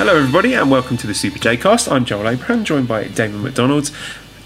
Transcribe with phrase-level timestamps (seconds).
[0.00, 1.86] Hello, everybody, and welcome to the Super J Cast.
[1.86, 3.90] I'm Joel Abraham, joined by Damon McDonald.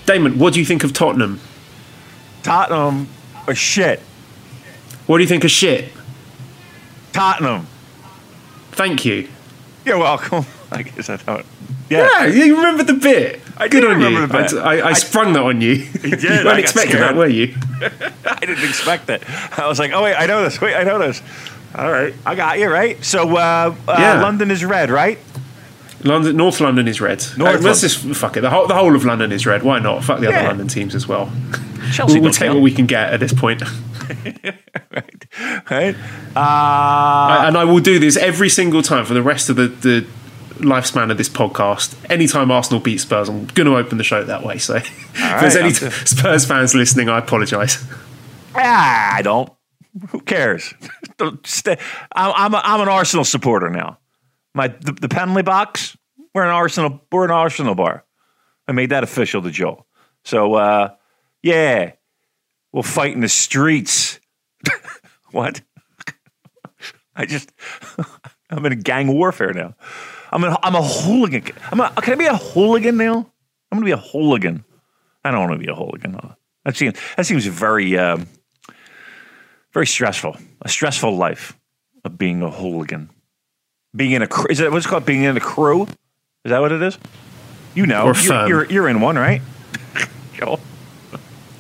[0.05, 1.39] Damon, what do you think of Tottenham?
[2.43, 3.07] Tottenham
[3.47, 4.01] are shit.
[5.07, 5.93] What do you think of shit?
[7.13, 7.69] Tottenham.
[8.73, 9.29] Thank you.
[9.85, 10.45] You're welcome.
[10.73, 11.47] I guess I don't.
[11.89, 12.27] Yeah.
[12.27, 13.41] Yeah, you remember the bit.
[13.57, 14.07] I Good on you.
[14.07, 14.61] remember the bit.
[14.61, 15.75] I, I, I sprung that on you.
[16.03, 17.55] You did, you weren't expecting that, were you?
[18.27, 19.23] I didn't expect that.
[19.57, 20.61] I was like, oh, wait, I know this.
[20.61, 21.23] Wait, I know this.
[21.77, 22.13] All right.
[22.27, 23.03] I got you, right?
[23.05, 24.21] So, uh, uh, Yeah.
[24.21, 25.19] London is red, right?
[26.05, 27.25] London, North London is red.
[27.37, 28.43] North Uh, let's just fuck it.
[28.43, 29.63] The whole, the whole of London is red.
[29.63, 30.05] Why not?
[30.05, 31.33] Fuck the other London teams as well.
[31.93, 32.55] Chelsea We'll, we'll take count.
[32.57, 33.63] what we can get at this point.
[34.93, 35.27] right.
[35.71, 35.97] Right.
[36.37, 40.07] Uh, and I will do this every single time for the rest of the, the
[40.57, 41.95] lifespan of this podcast.
[42.11, 44.59] Anytime Arsenal beat Spurs, I'm going to open the show that way.
[44.59, 45.73] So if there's any
[46.05, 47.85] Spurs fans listening, I apologise.
[48.55, 49.51] ah, I don't.
[50.09, 50.75] Who cares?
[51.21, 51.39] I'm,
[52.15, 53.99] I'm, a, I'm an Arsenal supporter now.
[54.55, 55.97] My the, the penalty box.
[56.35, 57.01] We're an Arsenal.
[57.13, 58.05] We're an Arsenal bar.
[58.67, 59.87] I made that official to Joel.
[60.25, 60.95] So uh,
[61.43, 61.93] yeah,
[62.73, 64.21] we'll fight in the streets.
[65.33, 65.61] what?
[67.17, 67.53] I just
[68.51, 69.75] I'm in a gang warfare now.
[70.33, 71.55] I'm a, I'm a hooligan.
[71.71, 73.31] I'm a, can I be a hooligan now?
[73.71, 74.65] I'm gonna be a hooligan.
[75.25, 76.19] I don't want to be a hooligan.
[76.65, 78.27] That seems that seems very um,
[79.73, 80.37] very stressful.
[80.63, 81.59] A stressful life
[82.05, 83.11] of being a hooligan.
[83.95, 85.07] Being in a cr- is that what's called?
[85.07, 85.83] Being in a crew?
[86.45, 86.99] Is that what it is?
[87.75, 89.43] You know, you're, you're you're in one, right?
[90.35, 90.61] Joel.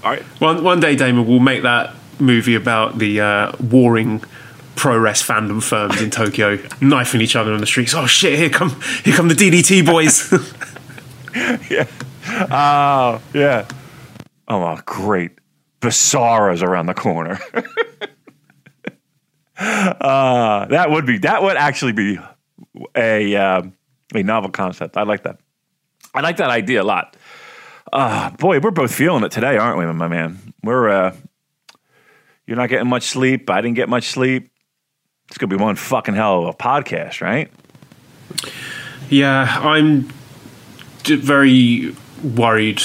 [0.02, 0.22] All right.
[0.40, 4.22] One, one day, Damon, we'll make that movie about the uh, warring
[4.76, 7.94] pro res fandom firms in Tokyo knifing each other on the streets.
[7.94, 8.38] Oh shit!
[8.38, 10.32] Here come here come the DDT boys.
[11.34, 11.88] Yeah.
[12.30, 13.66] Oh, yeah.
[14.46, 15.32] Oh, great.
[15.80, 17.40] Visara's around the corner.
[19.58, 22.18] uh, that would be, that would actually be
[22.96, 23.74] a, um
[24.14, 24.96] a novel concept.
[24.96, 25.38] I like that.
[26.14, 27.16] I like that idea a lot.
[27.92, 30.54] Uh, boy, we're both feeling it today, aren't we, my man?
[30.62, 31.16] We're, uh,
[32.46, 33.50] you're not getting much sleep.
[33.50, 34.50] I didn't get much sleep.
[35.28, 37.50] It's to be one fucking hell of a podcast, right?
[39.08, 40.08] yeah, I'm
[41.04, 42.82] very worried.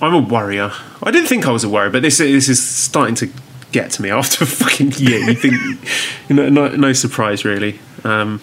[0.00, 0.72] I'm a worrier.
[1.02, 3.30] I didn't think I was a worrier, but this this is starting to
[3.72, 5.18] get to me after a fucking year.
[5.18, 5.54] You think,
[6.30, 7.78] know, no, no surprise really.
[8.04, 8.40] Um,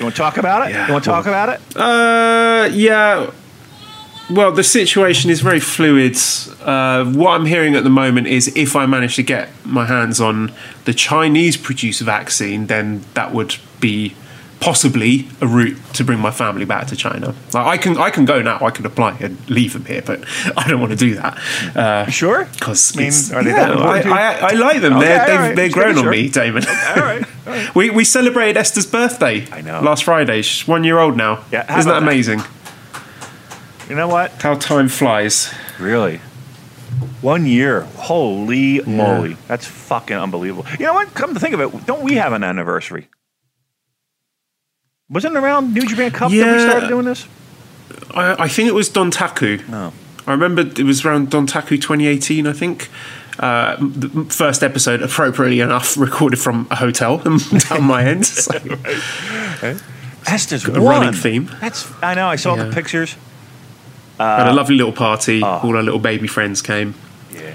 [0.00, 0.72] You want to talk about it?
[0.72, 0.86] Yeah.
[0.86, 1.60] You want to talk about it?
[1.76, 3.30] Uh, yeah.
[4.30, 6.16] Well, the situation is very fluid.
[6.62, 10.18] Uh, what I'm hearing at the moment is if I manage to get my hands
[10.18, 10.52] on
[10.86, 14.14] the Chinese produced vaccine, then that would be
[14.60, 17.34] possibly a route to bring my family back to China.
[17.52, 18.58] Like, I can I can go now.
[18.60, 20.22] I can apply and leave them here, but
[20.56, 21.38] I don't want to do that.
[21.76, 22.44] Uh, Sure.
[22.52, 24.14] because I mean, are they yeah, that I, important to you?
[24.14, 24.96] I, I like them.
[24.96, 25.56] Okay, they're they've, right.
[25.56, 26.12] they're grown making on sure.
[26.12, 26.64] me, Damon.
[26.66, 27.24] All right.
[27.46, 27.74] All right.
[27.74, 29.80] we we celebrated Esther's birthday I know.
[29.80, 30.42] last Friday.
[30.42, 31.44] She's one year old now.
[31.50, 32.02] Yeah, isn't that that?
[32.02, 32.40] amazing?
[33.88, 34.30] You know what?
[34.42, 35.52] How time flies.
[35.80, 36.20] Really?
[37.22, 37.82] One year.
[37.96, 39.36] Holy moly.
[39.48, 40.64] That's fucking unbelievable.
[40.78, 41.12] You know what?
[41.14, 43.08] Come to think of it, don't we have an anniversary?
[45.10, 47.26] Wasn't it around New Japan Cup that we started doing this?
[48.14, 49.66] I, I think it was Dontaku.
[49.68, 49.92] No.
[50.26, 52.88] I remember it was around Dontaku 2018, I think.
[53.38, 57.18] Uh, the first episode, appropriately enough, recorded from a hotel
[57.68, 58.26] down my end.
[59.60, 59.76] So,
[60.26, 60.82] Esther's a one.
[61.00, 61.50] running theme.
[61.60, 62.74] That's I know, I saw the Yeah.
[62.74, 63.16] pictures.
[64.18, 65.42] had a lovely little party.
[65.42, 65.60] oh.
[65.64, 66.94] All our little baby friends came.
[67.32, 67.54] Yeah.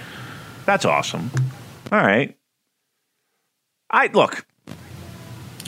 [0.65, 1.29] That's awesome.
[1.91, 2.35] All right.
[3.91, 4.45] I look,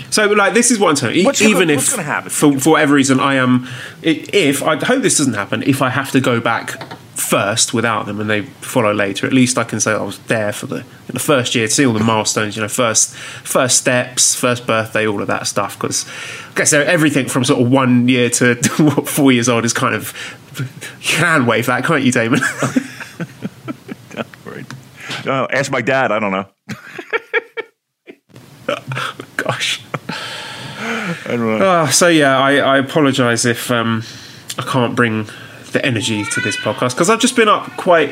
[0.10, 1.26] So, like, this is what I'm saying.
[1.26, 2.30] What's gonna- Even if, gonna happen?
[2.30, 3.68] for, for whatever reason, I am,
[4.02, 6.82] if I hope this doesn't happen, if I have to go back
[7.16, 10.54] first without them and they follow later, at least I can say I was there
[10.54, 13.78] for the in the first year, to see all the milestones, you know, first first
[13.78, 15.78] steps, first birthday, all of that stuff.
[15.80, 16.06] Because
[16.52, 19.96] I guess everything from sort of one year to what, four years old is kind
[19.96, 20.14] of
[20.60, 20.66] you
[21.02, 22.40] can wave that, can't you, Damon?
[24.46, 24.66] right.
[25.26, 26.46] Oh, ask my dad, I don't know.
[29.48, 29.82] Gosh.
[31.26, 31.62] Don't.
[31.62, 34.04] Uh, so yeah, I, I apologise if um,
[34.58, 35.28] I can't bring
[35.72, 38.10] the energy to this podcast because I've just been up quite.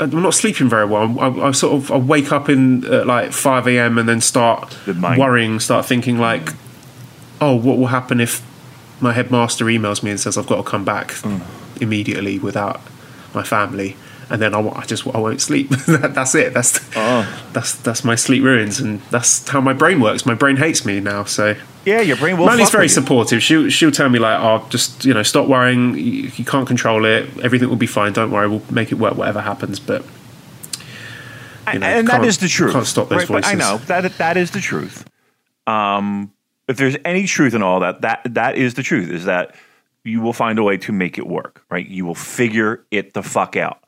[0.00, 1.18] uh, I'm not sleeping very well.
[1.20, 3.98] I, I sort of I wake up in at like five a.m.
[3.98, 6.50] and then start worrying, start thinking like,
[7.40, 8.42] oh, what will happen if
[9.00, 11.42] my headmaster emails me and says I've got to come back Mm.
[11.80, 12.80] immediately without
[13.34, 13.96] my family,
[14.30, 15.68] and then I, I just I won't sleep.
[15.86, 16.52] That- that's it.
[16.54, 17.37] That's Oh.
[17.52, 20.24] That's that's my sleep ruins, and that's how my brain works.
[20.26, 21.24] My brain hates me now.
[21.24, 22.46] So Yeah, your brain will.
[22.46, 23.42] Manly's fuck very supportive.
[23.42, 25.94] She'll she'll tell me like, "Oh, just you know, stop worrying.
[25.96, 27.28] You, you can't control it.
[27.42, 28.12] Everything will be fine.
[28.12, 28.48] Don't worry.
[28.48, 29.16] We'll make it work.
[29.16, 30.04] Whatever happens." But
[31.72, 32.72] you know, and that is the truth.
[32.72, 33.42] can't stop those right?
[33.42, 35.08] But I know that that is the truth.
[35.66, 36.32] Um,
[36.66, 39.10] if there's any truth in all that, that that is the truth.
[39.10, 39.54] Is that
[40.04, 41.86] you will find a way to make it work, right?
[41.86, 43.82] You will figure it the fuck out.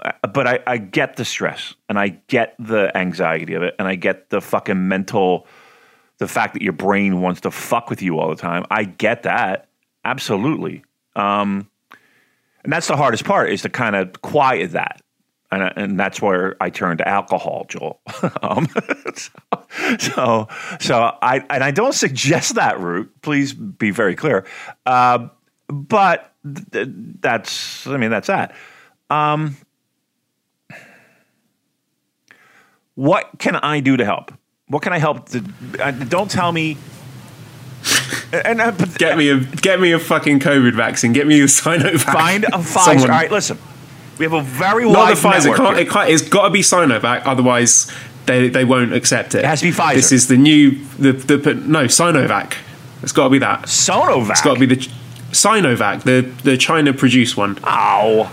[0.00, 3.88] Uh, But I, I get the stress, and I get the anxiety of it, and
[3.88, 5.46] I get the fucking mental,
[6.18, 8.64] the fact that your brain wants to fuck with you all the time.
[8.70, 9.68] I get that
[10.04, 10.84] absolutely.
[11.16, 11.68] Um,
[12.62, 15.00] and that's the hardest part is to kind of quiet that
[15.54, 18.00] and, and that's where I turn to alcohol, Joel.
[18.42, 18.68] um,
[19.14, 19.30] so,
[19.98, 20.48] so,
[20.80, 23.10] so I and I don't suggest that route.
[23.22, 24.44] Please be very clear.
[24.84, 25.28] Uh,
[25.68, 26.32] but
[26.72, 26.88] th-
[27.20, 28.54] that's, I mean, that's that.
[29.10, 29.56] Um,
[32.94, 34.32] what can I do to help?
[34.68, 35.28] What can I help?
[35.30, 35.44] To,
[35.80, 36.76] uh, don't tell me.
[38.32, 41.12] And uh, but get me a get me a fucking COVID vaccine.
[41.12, 42.00] Get me a Sinovac.
[42.00, 42.84] find a Pfizer.
[42.84, 43.58] Someone- All right, listen.
[44.18, 45.32] We have a very Not wide the Pfizer.
[45.46, 47.22] network Can't, it can't, it's got to be Sinovac.
[47.26, 47.92] Otherwise,
[48.26, 49.38] they they won't accept it.
[49.40, 49.94] It has to be Pfizer.
[49.94, 52.54] This is the new the the no Sinovac.
[53.02, 53.62] It's got to be that.
[53.64, 54.30] Sinovac.
[54.30, 54.88] It's got to be the
[55.32, 57.58] Sinovac, the the China produced one.
[57.64, 58.30] Ow.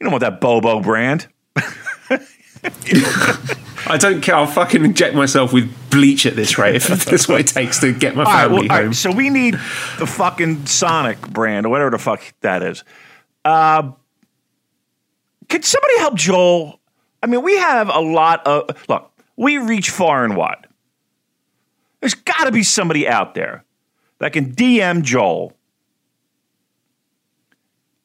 [0.00, 1.26] You don't want that Bobo brand.
[3.86, 4.34] I don't care.
[4.34, 7.92] I'll fucking inject myself with bleach at this rate if that's what it takes to
[7.92, 8.86] get my All right, family well, home.
[8.88, 9.54] right, so we need
[9.98, 12.82] the fucking Sonic brand or whatever the fuck that is.
[13.44, 13.92] Uh,
[15.48, 16.80] could somebody help Joel?
[17.22, 19.10] I mean, we have a lot of look.
[19.36, 20.66] We reach far and wide.
[22.00, 23.64] There's got to be somebody out there
[24.18, 25.52] that can DM Joel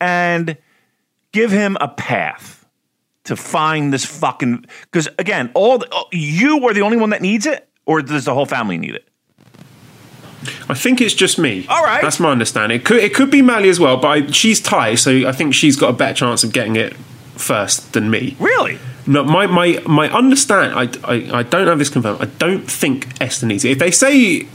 [0.01, 0.57] and
[1.31, 2.58] give him a path
[3.29, 4.65] to find this fucking.
[4.81, 8.25] Because again, all the, oh, you are the only one that needs it, or does
[8.25, 9.05] the whole family need it?
[10.69, 11.65] I think it's just me.
[11.67, 12.01] All right.
[12.01, 12.79] that's my understanding.
[12.79, 15.53] It could it could be Mally as well, but I, she's Thai, so I think
[15.53, 16.93] she's got a better chance of getting it
[17.35, 18.35] first than me.
[18.39, 18.79] Really?
[19.05, 20.73] No, my my my understand.
[20.75, 22.21] I, I I don't have this confirmed.
[22.21, 23.71] I don't think Esther needs it.
[23.71, 24.47] If they say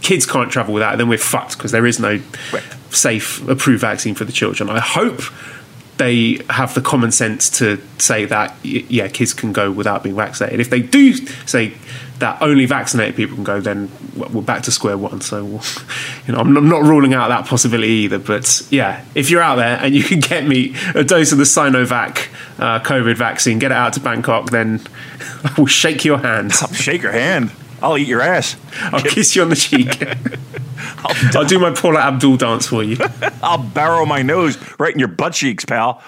[0.00, 2.20] kids can't travel without it, then we're fucked because there is no
[2.52, 2.62] Right.
[2.90, 4.68] safe approved vaccine for the children.
[4.70, 5.20] I hope
[5.98, 10.60] they have the common sense to say that yeah, kids can go without being vaccinated.
[10.60, 11.14] If they do
[11.46, 11.74] say
[12.18, 15.20] that only vaccinated people can go, then we're back to square one.
[15.20, 15.44] So,
[16.26, 18.18] you know, I'm I'm not ruling out that possibility either.
[18.18, 21.44] But yeah, if you're out there and you can get me a dose of the
[21.44, 22.28] Sinovac
[22.58, 24.80] uh, COVID vaccine, get it out to Bangkok, then
[25.44, 26.52] I will shake your hand.
[26.72, 27.50] Shake your hand.
[27.82, 28.56] I'll eat your ass.
[28.84, 30.02] I'll kiss you on the cheek.
[31.36, 32.96] I'll do my Paula Abdul dance for you.
[33.42, 36.02] I'll barrow my nose right in your butt cheeks, pal.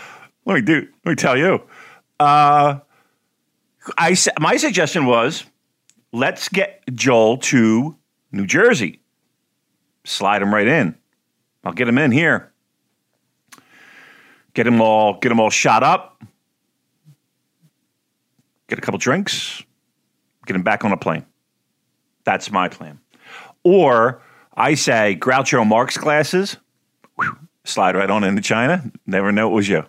[0.47, 0.87] Let me do.
[1.05, 1.63] Let me tell you.
[2.21, 2.79] Uh,
[3.99, 5.45] I my suggestion was
[6.13, 7.97] let's get Joel to
[8.31, 9.01] New Jersey.
[10.05, 10.95] Slide him right in.
[11.65, 12.53] I'll get him in here.
[14.53, 15.19] Get him all.
[15.19, 16.23] Get him all shot up.
[18.69, 19.63] Get a couple drinks.
[20.47, 21.25] Get him back on a plane.
[22.25, 23.01] That's my plan.
[23.63, 24.21] Or
[24.55, 26.57] I say Groucho Marx glasses
[27.17, 28.91] whew, slide right on into China.
[29.07, 29.85] Never know it was you.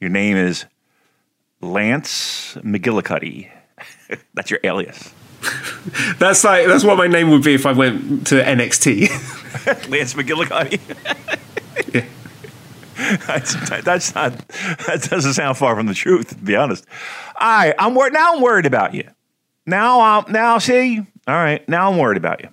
[0.00, 0.66] Your name is
[1.60, 3.50] Lance McGillicuddy.
[4.34, 5.12] That's your alias.
[6.18, 9.08] That's like that's what my name would be if I went to NXT.
[9.90, 10.80] Lance McGillicuddy.
[11.92, 12.06] Yeah.
[13.26, 14.38] that's, that's not.
[14.86, 16.86] That doesn't sound far from the truth, to be honest.
[17.38, 18.14] All right, I'm worried.
[18.14, 19.06] Now I'm worried about you.
[19.66, 21.02] Now I'm now see.
[21.26, 22.50] All right, now I'm worried about you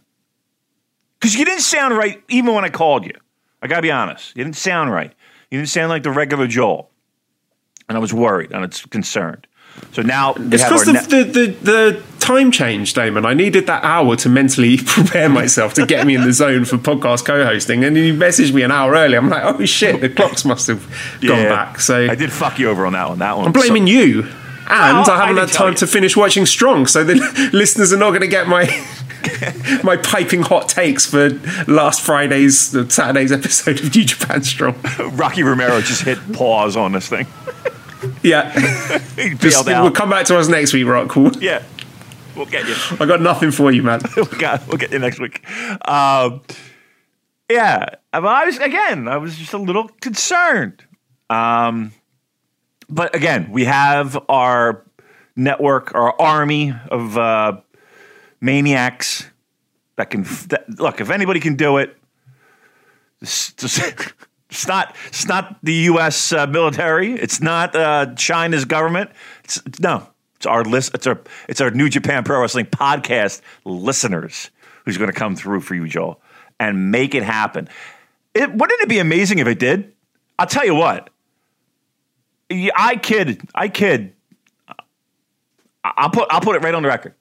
[1.20, 3.14] because you didn't sound right even when I called you.
[3.62, 4.36] I gotta be honest.
[4.36, 5.14] You didn't sound right.
[5.50, 6.90] You didn't sound like the regular Joel,
[7.90, 9.48] and I was worried and it's concerned.
[9.94, 13.26] So now It's because our the, the, the, the time change, Damon.
[13.26, 16.78] I needed that hour to mentally prepare myself to get me in the zone for
[16.78, 19.16] podcast co-hosting, and you messaged me an hour early.
[19.16, 20.86] I'm like, oh shit, the clocks must have
[21.22, 21.80] gone Yeah, back.
[21.80, 23.20] So I did fuck you over on that one.
[23.20, 23.48] That one.
[23.48, 24.28] I'm blaming you.
[24.72, 27.16] And Well, I I haven't didn't had time to finish watching Strong, so the
[27.54, 28.66] listeners are not going to get my
[29.84, 31.30] my piping hot takes for
[31.68, 32.58] last Friday's,
[32.94, 34.76] Saturday's episode of New Japan Strong.
[35.12, 37.28] Rocky Romero just hit pause on this thing.
[38.24, 38.52] Yeah,
[39.36, 41.16] Just- we'll come back to us next week, Rock.
[41.16, 41.62] We'll- yeah,
[42.36, 42.76] we'll get you.
[43.00, 44.02] I got nothing for you, man.
[44.16, 45.46] we'll get, we'll get you next week.
[45.88, 46.42] Um,
[47.50, 49.08] yeah, but I was again.
[49.08, 50.84] I was just a little concerned.
[51.30, 51.92] Um,
[52.92, 54.86] but again, we have our
[55.36, 57.62] network, our army of uh,
[58.40, 59.26] maniacs
[59.96, 61.02] that can that, look.
[61.02, 61.98] If anybody can do it,
[63.22, 63.54] it's,
[64.50, 64.96] it's not.
[65.08, 66.34] It's not the U.S.
[66.34, 67.14] Uh, military.
[67.14, 69.12] It's not uh, China's government.
[69.44, 70.08] It's, no.
[70.36, 70.94] It's our list.
[70.94, 71.22] It's our.
[71.48, 74.50] It's our New Japan Pro Wrestling podcast listeners
[74.86, 76.22] who's going to come through for you, Joel,
[76.60, 77.70] and make it happen.
[78.34, 79.94] It, wouldn't it be amazing if it did?
[80.40, 81.10] I'll tell you what.
[82.76, 83.42] I kid.
[83.56, 84.14] I kid.
[85.84, 86.28] I'll put.
[86.32, 87.16] I'll put it right on the record.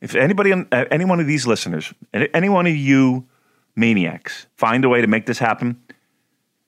[0.00, 3.26] If anybody, uh, any one of these listeners, any one of you
[3.74, 5.80] maniacs, find a way to make this happen,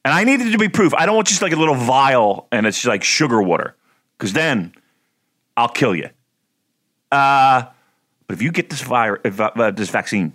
[0.05, 0.95] and I need it to be proof.
[0.95, 3.77] I don't want just like a little vial and it's like sugar water,
[4.19, 4.73] because then
[5.57, 6.11] I'll kill you.
[7.13, 7.65] Uh,
[8.27, 10.33] but if you get this virus, uh, this vaccine,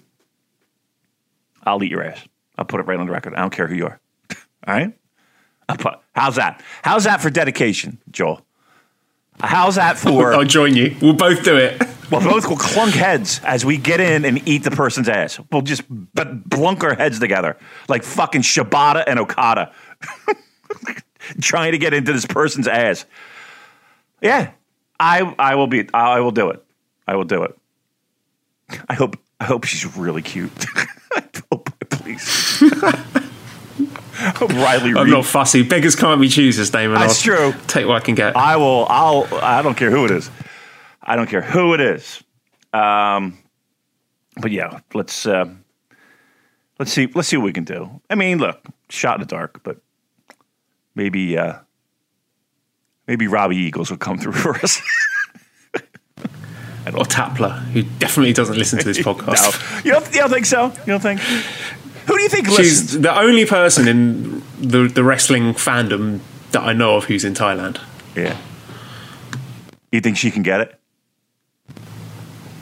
[1.64, 2.22] I'll eat your ass.
[2.58, 3.34] I'll put it right on the record.
[3.36, 4.00] I don't care who you are.
[4.68, 4.94] All right?
[5.68, 6.62] Put, how's that?
[6.82, 8.46] How's that for dedication, Joel?
[9.40, 10.34] How's that for?
[10.36, 10.96] I'll join you.
[11.02, 11.82] We'll both do it.
[12.10, 15.40] Well, both will clunk heads as we get in and eat the person's ass.
[15.52, 17.58] We'll just b- blunk our heads together
[17.90, 19.74] like fucking Shibata and Okada,
[21.42, 23.06] trying to get into this person's ass.
[24.22, 24.52] Yeah,
[25.00, 25.90] I I will be.
[25.94, 26.64] I will do it.
[27.08, 27.58] I will do it.
[28.88, 29.18] I hope.
[29.40, 30.52] I hope she's really cute.
[31.16, 32.64] I hope, please.
[34.42, 35.64] Riley I'm not fussy.
[35.64, 37.00] Beggars can't be choosers, Damon.
[37.00, 37.60] That's I'll true.
[37.68, 38.36] Take what I can get.
[38.36, 38.86] I will.
[38.90, 39.28] I'll.
[39.42, 40.30] I don't care who it is.
[41.02, 42.24] I don't care who it is.
[42.74, 43.38] Um,
[44.38, 45.46] but yeah, let's uh,
[46.80, 47.08] let's see.
[47.08, 48.02] Let's see what we can do.
[48.10, 49.78] I mean, look, shot in the dark, but
[50.96, 51.60] maybe uh,
[53.08, 54.82] maybe Robbie Eagles will come through for us.
[56.88, 59.60] or Tapler, who definitely doesn't listen to this podcast.
[59.60, 60.66] no, you don't, you don't think so?
[60.86, 61.22] You don't think?
[62.08, 62.68] Who do you think listens?
[62.68, 66.20] She's the only person in the the wrestling fandom
[66.52, 67.80] that I know of who's in Thailand.
[68.16, 68.38] Yeah.
[69.92, 70.80] You think she can get it?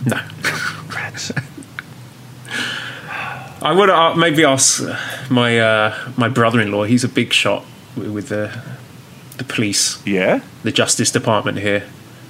[0.05, 0.17] No.
[0.95, 1.31] Rats.
[3.61, 4.83] I would uh, maybe ask
[5.29, 6.83] my uh, my brother-in-law.
[6.83, 7.63] He's a big shot
[7.95, 8.51] with with the
[9.37, 10.41] the police, Yeah.
[10.63, 11.83] the Justice Department here.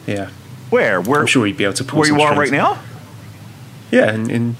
[0.08, 0.30] Yeah,
[0.70, 1.02] Where?
[1.02, 1.22] Where?
[1.22, 2.00] I'm sure he'd be able to pull.
[2.00, 2.80] where some you are right now?
[3.92, 4.56] Yeah, in, in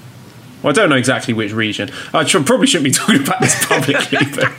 [0.64, 1.90] well, I don't know exactly which region.
[2.14, 4.50] I should, probably shouldn't be talking about this publicly, but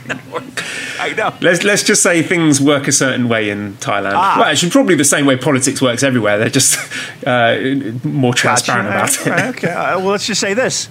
[1.00, 1.34] I know.
[1.40, 4.12] let's let's just say things work a certain way in Thailand.
[4.14, 4.36] Ah.
[4.38, 6.38] Well, actually, probably the same way politics works everywhere.
[6.38, 6.78] They're just
[7.26, 7.56] uh,
[8.04, 9.22] more transparent Gotcha.
[9.22, 9.42] about it.
[9.42, 9.72] Right, okay.
[9.72, 10.88] Uh, well, let's just say this.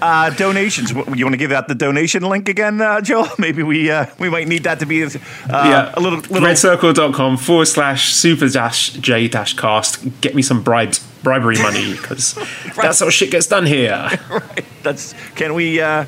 [0.00, 0.90] Uh, donations.
[0.90, 3.28] You want to give out the donation link again, uh, Joel?
[3.38, 5.10] Maybe we uh, we might need that to be uh,
[5.50, 6.38] yeah, a little little.
[6.38, 10.20] redcircle.com forward slash super dash j dash cast.
[10.22, 12.34] Get me some bribes, bribery money because
[12.76, 13.96] that's how shit gets done here.
[14.30, 14.64] right.
[14.84, 16.04] That's can we uh,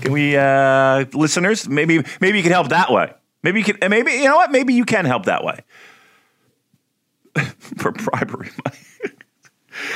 [0.00, 1.68] can we uh, listeners?
[1.68, 3.12] Maybe maybe you can help that way.
[3.44, 3.90] Maybe you can.
[3.90, 4.50] Maybe you know what?
[4.50, 5.60] Maybe you can help that way
[7.76, 9.13] for bribery money.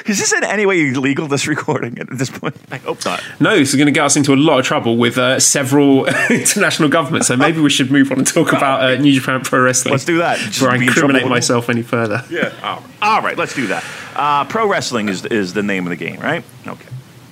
[0.07, 1.29] Is this in any way illegal?
[1.29, 2.57] This recording at this point?
[2.71, 3.23] I hope not.
[3.41, 6.07] No, this is going to get us into a lot of trouble with uh, several
[6.31, 7.29] international governments.
[7.29, 9.93] So maybe we should move on and talk about uh, New Japan Pro Wrestling.
[9.93, 10.39] Let's do that.
[10.39, 12.25] Just Before I be in incriminate myself any further.
[12.31, 12.53] Yeah.
[12.63, 12.85] All right.
[13.03, 13.39] All right.
[13.39, 13.85] Let's do that.
[14.15, 16.43] Uh, pro wrestling is is the name of the game, right?
[16.67, 16.89] Okay.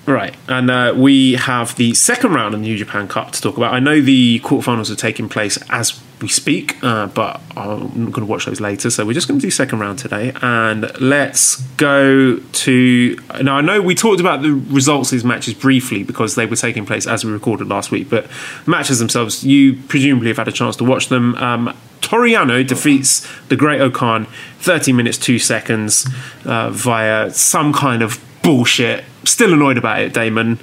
[0.07, 3.57] Right, and uh, we have the second round of the New Japan Cup to talk
[3.57, 3.75] about.
[3.75, 8.25] I know the quarterfinals are taking place as we speak, uh, but I'm going to
[8.27, 8.91] watch those later.
[8.91, 13.19] So we're just going to do second round today, and let's go to.
[13.43, 16.57] Now I know we talked about the results of these matches briefly because they were
[16.57, 18.29] taking place as we recorded last week, but
[18.67, 21.35] matches themselves, you presumably have had a chance to watch them.
[21.37, 24.27] Um, Toru Yano defeats the Great O-Khan
[24.61, 26.09] 30 minutes 2 seconds
[26.45, 29.05] uh, via some kind of bullshit.
[29.25, 30.61] Still annoyed about it, Damon.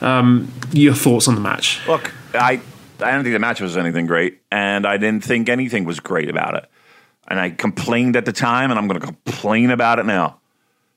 [0.00, 1.80] Um, your thoughts on the match?
[1.86, 2.60] Look, I
[3.02, 6.28] I don't think the match was anything great, and I didn't think anything was great
[6.28, 6.70] about it.
[7.28, 10.40] And I complained at the time, and I'm going to complain about it now.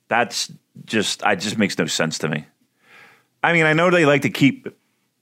[0.08, 0.52] That's
[0.86, 2.46] just, I just makes no sense to me.
[3.44, 4.68] I mean, I know they like to keep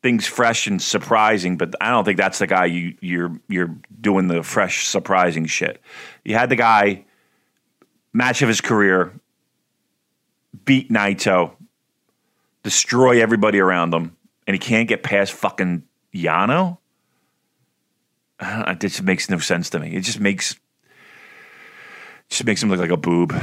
[0.02, 4.28] things fresh and surprising, but I don't think that's the guy you you're you're doing
[4.28, 5.82] the fresh, surprising shit.
[6.24, 7.06] You had the guy
[8.14, 9.14] match of his career,
[10.66, 11.52] beat Naito,
[12.64, 14.16] destroy everybody around him,
[14.48, 16.78] and he can't get past fucking Yano.
[18.40, 19.96] Uh, It just makes no sense to me.
[19.96, 20.56] It just makes
[22.30, 23.34] just makes him look like a boob,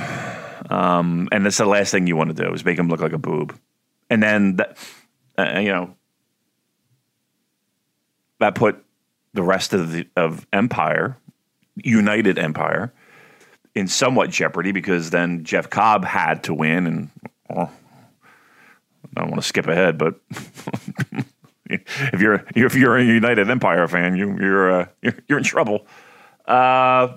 [0.70, 3.12] um, and that's the last thing you want to do is make him look like
[3.12, 3.58] a boob.
[4.08, 4.78] And then that,
[5.38, 5.94] uh, you know,
[8.40, 8.82] that put
[9.34, 11.18] the rest of the of Empire,
[11.76, 12.92] United Empire,
[13.74, 17.10] in somewhat jeopardy because then Jeff Cobb had to win, and
[17.48, 17.70] well,
[19.16, 20.18] I don't want to skip ahead, but
[22.12, 24.86] if you're if you're a United Empire fan, you, you're uh,
[25.28, 25.86] you're in trouble.
[26.46, 27.16] Uh,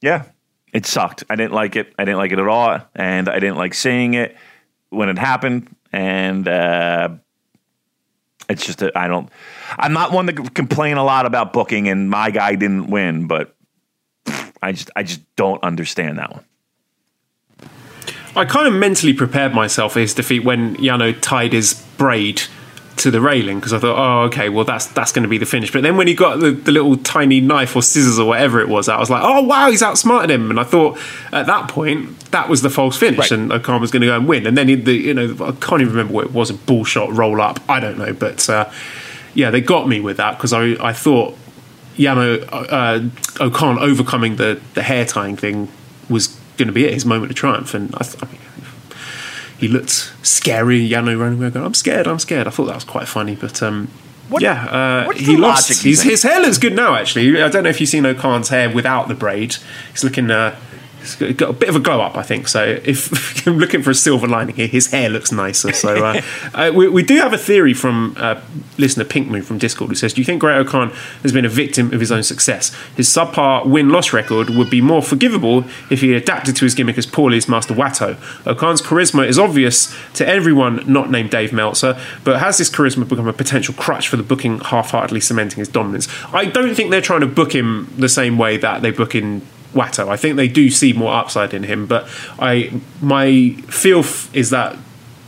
[0.00, 0.24] yeah,
[0.72, 1.24] it sucked.
[1.28, 1.92] I didn't like it.
[1.98, 4.36] I didn't like it at all, and I didn't like seeing it.
[4.90, 7.08] when it happened, and uh,
[8.48, 9.28] it's just I don't.
[9.76, 13.56] I'm not one to complain a lot about booking, and my guy didn't win, but
[14.62, 16.44] I just I just don't understand that one.
[18.36, 22.42] I kind of mentally prepared myself for his defeat when Yano tied his braid
[22.98, 25.46] to the railing because I thought, oh, okay, well that's that's going to be the
[25.46, 25.72] finish.
[25.72, 28.68] But then when he got the, the little tiny knife or scissors or whatever it
[28.68, 30.50] was, I was like, oh wow, he's outsmarted him.
[30.50, 30.98] And I thought
[31.32, 33.32] at that point that was the false finish, Right.
[33.32, 34.46] and O-Khan was going to go and win.
[34.46, 36.84] And then he, the you know I can't even remember what it was, a bull
[36.84, 37.60] shot roll up.
[37.68, 38.70] I don't know, but uh,
[39.34, 41.36] yeah, they got me with that because I I thought
[41.96, 45.68] Yano uh, O'Khan overcoming the the hair tying thing
[46.08, 48.40] was going to be it, his moment of triumph, and I, th- I mean,
[49.58, 50.80] he looked scary.
[50.88, 53.62] Yano running around going, "I'm scared, I'm scared." I thought that was quite funny, but
[53.62, 53.88] um,
[54.28, 55.82] What- yeah, uh, he lost.
[55.82, 56.94] His hair looks good now.
[56.94, 59.56] Actually, I don't know if you've seen O'Khan's hair without the braid.
[59.92, 60.30] He's looking.
[60.30, 60.54] Uh,
[61.14, 62.48] He's got- a bit of a glow up, I think.
[62.48, 65.72] So, if I'm looking for a silver lining here, his hair looks nicer.
[65.72, 66.22] So, uh,
[66.54, 68.40] uh, we, we do have a theory from uh,
[68.76, 70.90] listener Pink Moon from Discord who says, "Do you think Great O'Khan
[71.22, 72.74] has been a victim of his own success?
[72.96, 76.98] His subpar win loss record would be more forgivable if he adapted to his gimmick
[76.98, 78.16] as poorly as Master Wato.
[78.46, 83.28] O'Khan's charisma is obvious to everyone not named Dave Meltzer, but has this charisma become
[83.28, 86.08] a potential crutch for the booking, half-heartedly cementing his dominance?
[86.32, 89.42] I don't think they're trying to book him the same way that they book in
[89.72, 90.08] Wato.
[90.08, 92.08] I think they do see more upside in him, but
[92.38, 94.76] I my feel f- is that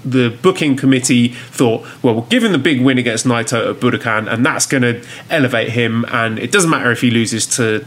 [0.04, 4.32] the booking committee thought, well, we'll give him the big win against Naito at Budokan,
[4.32, 6.04] and that's going to elevate him.
[6.09, 7.85] And it doesn't matter if he loses to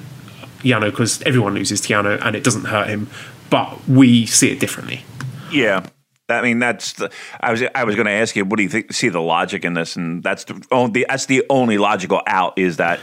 [0.59, 3.09] Yano because everyone loses to Yano, and it doesn't hurt him.
[3.49, 5.05] But we see it differently.
[5.51, 5.87] Yeah.
[6.29, 7.11] I mean, that's the.
[7.39, 8.93] I was I was going to ask you, what do you think?
[8.93, 12.57] See the logic in this, and that's the oh, only that's the only logical out
[12.57, 12.99] is that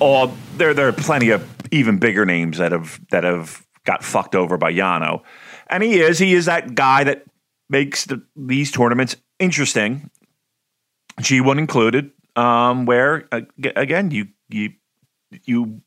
[0.00, 4.34] all there there are plenty of even bigger names that have that have got fucked
[4.34, 5.22] over by Yano,
[5.68, 7.24] and he is he is that guy that
[7.68, 10.10] makes the, these tournaments interesting.
[11.20, 13.28] G one included, um, where
[13.76, 14.72] again you you
[15.44, 15.82] you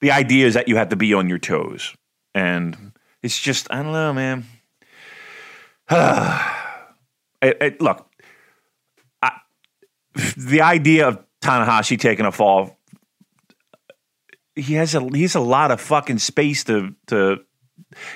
[0.00, 1.94] the idea is that you have to be on your toes,
[2.34, 4.44] and it's just I don't know, man.
[7.42, 8.10] it, it, look,
[9.22, 9.32] I,
[10.36, 12.78] the idea of Tanahashi taking a fall,
[14.56, 17.40] he has a he's a lot of fucking space to to,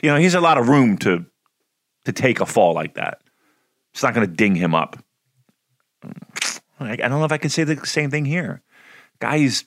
[0.03, 1.25] you know, he's a lot of room to
[2.05, 3.23] to take a fall like that.
[3.93, 5.03] It's not going to ding him up.
[6.81, 8.63] I, don't know if I can say the same thing here.
[9.19, 9.65] Guys,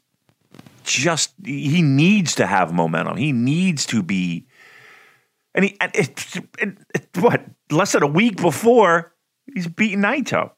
[0.84, 3.17] just he needs to have momentum.
[3.17, 4.47] He needs to be
[5.53, 9.13] and he, and it, it, it, what, less than a week before,
[9.53, 10.51] he's beaten Naito.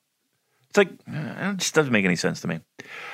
[0.69, 2.59] It's like, uh, it just doesn't make any sense to me.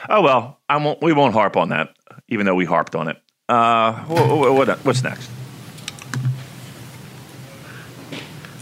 [0.10, 1.90] Oh, well, I won't, we won't harp on that,
[2.30, 3.18] even though we harped on it.
[3.48, 5.30] Uh, what, what, what's next?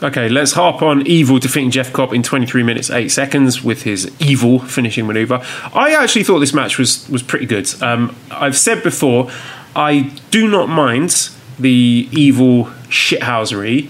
[0.01, 4.11] Okay, let's harp on Evil defeating Jeff Cobb in 23 minutes 8 seconds with his
[4.21, 5.43] evil finishing maneuver.
[5.73, 7.67] I actually thought this match was was pretty good.
[7.81, 9.31] Um, I've said before,
[9.75, 13.89] I do not mind the evil shithousery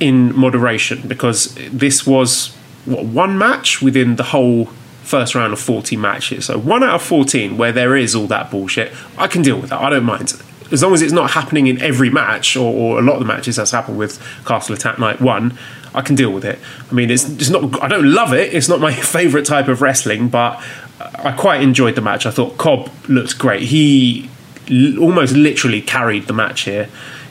[0.00, 2.48] in moderation because this was
[2.84, 4.70] what one match within the whole
[5.08, 6.44] first round of 40 matches.
[6.44, 9.70] So one out of 14 where there is all that bullshit, I can deal with
[9.70, 9.80] that.
[9.80, 10.40] I don't mind.
[10.70, 13.24] As long as it's not happening in every match or, or a lot of the
[13.24, 15.58] matches that's happened with Castle Attack Night 1,
[15.94, 16.58] I can deal with it.
[16.90, 18.52] I mean, it's, it's not I don't love it.
[18.52, 20.62] It's not my favorite type of wrestling, but
[21.00, 22.26] I quite enjoyed the match.
[22.26, 23.62] I thought Cobb looked great.
[23.62, 24.28] He
[24.70, 26.88] l- almost literally carried the match here.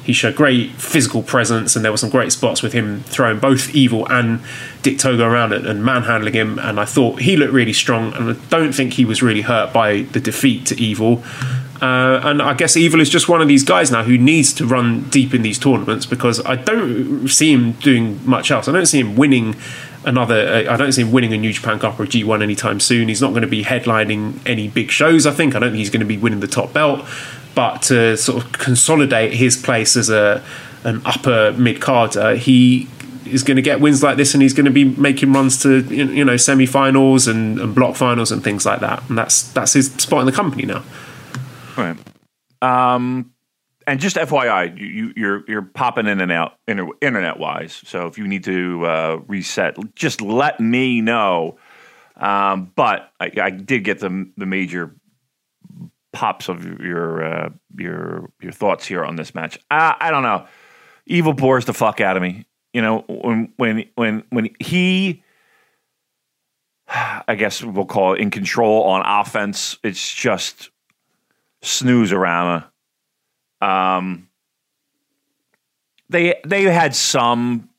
[0.07, 3.75] He showed great physical presence, and there were some great spots with him throwing both
[3.75, 4.39] Evil and
[4.81, 6.59] Dick Togo around it and manhandling him.
[6.59, 9.73] And I thought he looked really strong, and I don't think he was really hurt
[9.73, 11.23] by the defeat to Evil.
[11.81, 14.65] Uh, and I guess Evil is just one of these guys now who needs to
[14.65, 18.69] run deep in these tournaments because I don't see him doing much else.
[18.69, 19.57] I don't see him winning
[20.05, 20.47] another.
[20.47, 23.09] Uh, I don't see him winning a New Japan Cup or a G1 anytime soon.
[23.09, 25.27] He's not going to be headlining any big shows.
[25.27, 25.53] I think.
[25.53, 27.05] I don't think he's going to be winning the top belt.
[27.57, 30.43] But to sort of consolidate his place as a
[30.83, 32.87] an upper mid carder, he
[33.25, 35.79] is going to get wins like this, and he's going to be making runs to
[35.79, 39.01] you know semi-finals and, and block finals and things like that.
[39.09, 40.83] And that's that's his spot in the company now.
[41.75, 41.97] Right.
[42.61, 43.33] Um,
[43.87, 47.81] and just FYI, you, you, you're you're popping in and out inter, internet wise.
[47.87, 51.57] So if you need to uh, reset, just let me know.
[52.17, 54.95] Um, but I, I did get the the major
[56.17, 59.59] pops of your uh, your your thoughts here on this match.
[59.69, 60.47] I, I don't know.
[61.05, 62.45] Evil bores the fuck out of me.
[62.73, 65.23] You know when when when when he.
[66.89, 69.77] I guess we'll call it in control on offense.
[69.83, 70.71] It's just
[71.61, 72.63] snooze around.
[73.61, 74.29] Um,
[76.09, 77.69] they they had some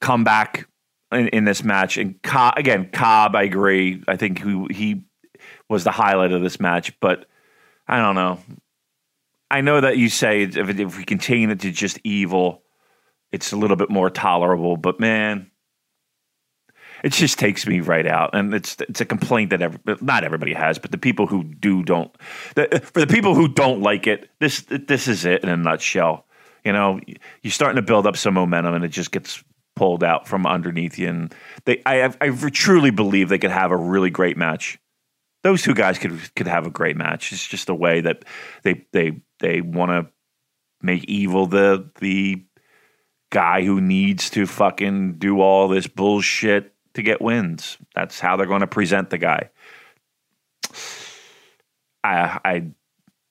[0.00, 0.66] comeback
[1.12, 1.98] in, in this match.
[1.98, 4.02] And Cobb, again, Cobb, I agree.
[4.06, 5.04] I think he, he
[5.68, 7.26] was the highlight of this match, but
[7.86, 8.38] I don't know.
[9.50, 12.62] I know that you say if, if we contain it to just evil,
[13.32, 15.50] it's a little bit more tolerable, but man,
[17.02, 20.54] it just takes me right out, and it's it's a complaint that every, not everybody
[20.54, 22.10] has, but the people who do don't.
[22.54, 26.24] The, for the people who don't like it, this this is it in a nutshell.
[26.64, 27.00] You know,
[27.42, 29.44] you're starting to build up some momentum, and it just gets
[29.76, 31.08] pulled out from underneath you.
[31.08, 31.34] And
[31.66, 34.78] they, I, I truly believe they could have a really great match.
[35.44, 37.32] Those two guys could could have a great match.
[37.32, 38.24] It's just the way that
[38.62, 40.12] they they they want to
[40.82, 42.44] make evil the the
[43.30, 47.76] guy who needs to fucking do all this bullshit to get wins.
[47.94, 49.50] That's how they're going to present the guy.
[52.02, 52.70] I I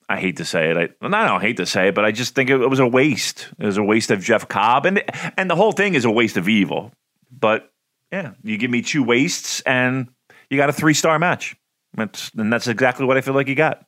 [0.10, 0.78] I hate to say it.
[1.02, 2.88] I, I don't hate to say it, but I just think it, it was a
[2.88, 3.50] waste.
[3.58, 5.04] It was a waste of Jeff Cobb, and
[5.38, 6.92] and the whole thing is a waste of evil.
[7.32, 7.72] But
[8.12, 10.10] yeah, you give me two wastes, and
[10.50, 11.56] you got a three star match.
[11.96, 13.86] That's, and that's exactly what I feel like you got.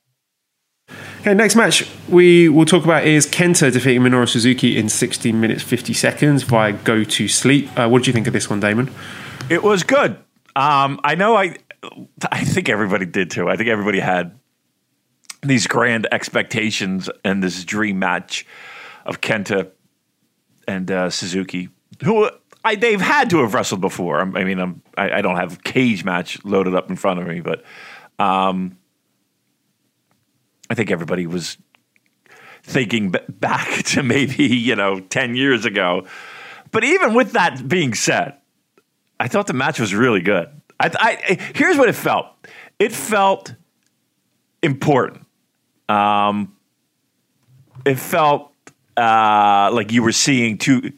[1.20, 5.62] Okay, next match we will talk about is Kenta defeating Minoru Suzuki in 16 minutes
[5.62, 7.68] 50 seconds via Go to Sleep.
[7.76, 8.92] Uh, what did you think of this one, Damon?
[9.50, 10.12] It was good.
[10.54, 11.34] Um, I know.
[11.36, 11.56] I
[12.30, 13.48] I think everybody did too.
[13.48, 14.38] I think everybody had
[15.42, 18.46] these grand expectations and this dream match
[19.04, 19.70] of Kenta
[20.66, 21.68] and uh, Suzuki,
[22.02, 22.30] who
[22.64, 24.20] I, they've had to have wrestled before.
[24.20, 27.64] I mean, I'm, I, I don't have Cagematch loaded up in front of me, but
[28.18, 28.78] um,
[30.68, 31.58] I think everybody was
[32.62, 36.06] thinking b- back to maybe you know ten years ago.
[36.70, 38.34] But even with that being said,
[39.18, 40.48] I thought the match was really good.
[40.78, 42.26] I, I here's what it felt.
[42.78, 43.54] It felt
[44.62, 45.26] important.
[45.88, 46.56] Um,
[47.84, 48.52] it felt
[48.96, 50.92] uh, like you were seeing two.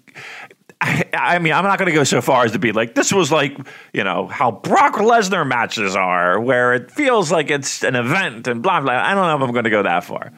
[0.81, 3.13] I, I mean, I'm not going to go so far as to be like this
[3.13, 3.59] was like
[3.93, 8.63] you know how Brock Lesnar matches are, where it feels like it's an event and
[8.63, 8.93] blah blah.
[8.93, 10.33] I don't know if I'm going to go that far,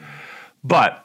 [0.63, 1.03] but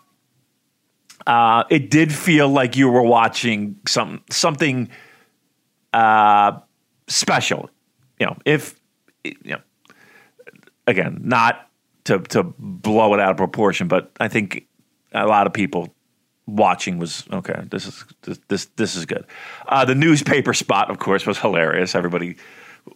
[1.27, 4.89] uh, it did feel like you were watching some something
[5.93, 6.61] uh,
[7.09, 7.69] special.
[8.19, 8.79] You know, if
[9.25, 9.61] you know,
[10.87, 11.69] again, not
[12.05, 14.67] to to blow it out of proportion, but I think
[15.13, 15.95] a lot of people
[16.47, 17.63] watching was okay.
[17.71, 19.27] This is this this, this is good.
[19.67, 21.95] Uh, the newspaper spot, of course, was hilarious.
[21.95, 22.37] Everybody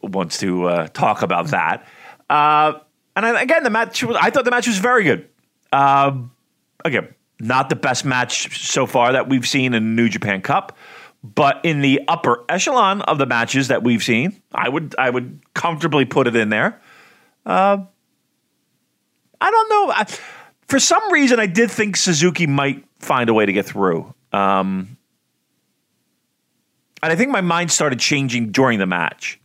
[0.02, 1.86] wants to uh, talk about that.
[2.28, 2.74] Uh,
[3.16, 4.02] and I, again, the match.
[4.04, 5.28] Was, I thought the match was very good.
[5.72, 6.30] Um,
[6.84, 10.76] again, not the best match so far that we've seen in New Japan Cup.
[11.22, 15.40] But in the upper echelon of the matches that we've seen, I would I would
[15.52, 16.80] comfortably put it in there.
[17.44, 17.78] Uh,
[19.40, 19.92] I don't know.
[19.92, 20.04] I,
[20.66, 24.14] for some reason, I did think Suzuki might find a way to get through.
[24.32, 24.96] Um,
[27.02, 29.40] and I think my mind started changing during the match.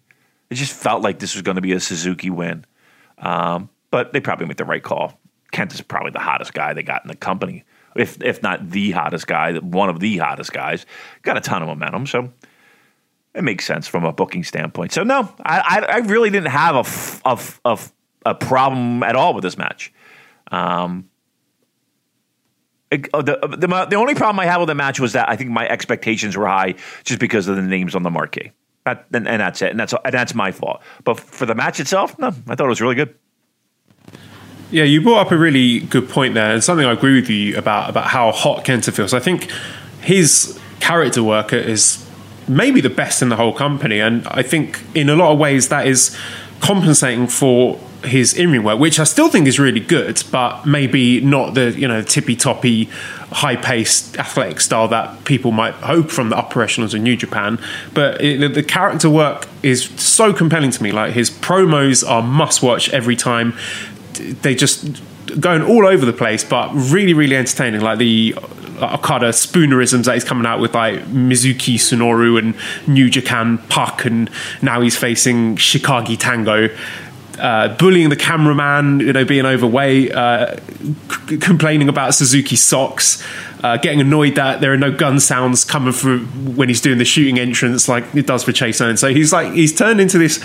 [0.50, 2.66] It just felt like this was going to be a Suzuki win.
[3.18, 5.20] Um, but they probably made the right call.
[5.52, 7.64] Kent is probably the hottest guy they got in the company
[7.96, 10.86] if if not the hottest guy, one of the hottest guys.
[11.24, 12.32] Got a ton of momentum, so
[13.34, 14.92] it makes sense from a booking standpoint.
[14.92, 16.76] So no, I I, I really didn't have
[17.26, 17.80] a, a, a,
[18.26, 19.94] a problem at all with this match.
[20.52, 21.10] Um,
[23.14, 25.36] Oh, the, uh, the the only problem I had with the match was that I
[25.36, 28.52] think my expectations were high just because of the names on the marquee.
[28.86, 30.82] That, and, and that's it, and that's and that's my fault.
[31.04, 33.16] But for the match itself, no, I thought it was really good.
[34.70, 37.58] Yeah, you brought up a really good point there, and something I agree with you
[37.58, 39.14] about about how hot Kenta feels.
[39.14, 39.52] I think
[40.02, 42.08] his character work is
[42.48, 45.70] maybe the best in the whole company, and I think in a lot of ways
[45.70, 46.16] that is
[46.60, 51.54] compensating for his in-ring work, which I still think is really good, but maybe not
[51.54, 52.86] the you know tippy toppy,
[53.32, 57.60] high paced athletic style that people might hope from the upper echelons of New Japan.
[57.94, 60.92] But it, the character work is so compelling to me.
[60.92, 63.54] Like his promos are must watch every time
[64.14, 65.02] they just
[65.40, 67.82] going all over the place, but really, really entertaining.
[67.82, 68.36] Like the
[68.80, 72.56] uh, Okada spoonerisms that he's coming out with, like Mizuki Tsunoru and
[72.88, 74.30] New Japan Puck, and
[74.62, 76.70] now he's facing Shikagi Tango.
[77.38, 80.56] Uh, bullying the cameraman, you know, being overweight, uh,
[81.28, 83.22] c- complaining about Suzuki socks,
[83.64, 86.20] uh, getting annoyed that there are no gun sounds coming through
[86.56, 89.00] when he's doing the shooting entrance like it does for Chase Owens.
[89.00, 90.44] So he's like he's turned into this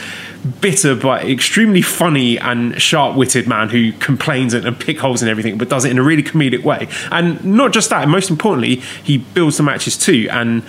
[0.60, 5.58] bitter but extremely funny and sharp-witted man who complains and, and pick holes in everything,
[5.58, 6.88] but does it in a really comedic way.
[7.10, 10.62] And not just that, most importantly, he builds the matches too, and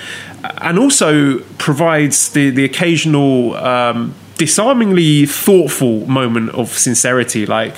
[0.59, 3.55] and also provides the the occasional.
[3.55, 4.13] Um,
[4.45, 7.45] disarmingly thoughtful moment of sincerity.
[7.45, 7.77] Like,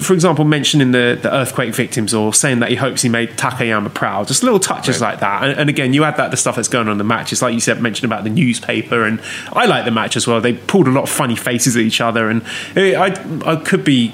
[0.00, 3.94] for example, mentioning the, the earthquake victims or saying that he hopes he made Takayama
[3.94, 4.26] proud.
[4.26, 5.10] Just little touches Right.
[5.12, 5.44] like that.
[5.44, 7.54] And, and again, you add that to stuff that's going on in the matches, like
[7.54, 9.04] you said, mentioned about the newspaper.
[9.04, 9.20] And
[9.52, 10.40] I like the match as well.
[10.40, 12.42] They pulled a lot of funny faces at each other, and
[12.74, 14.12] it, I I could be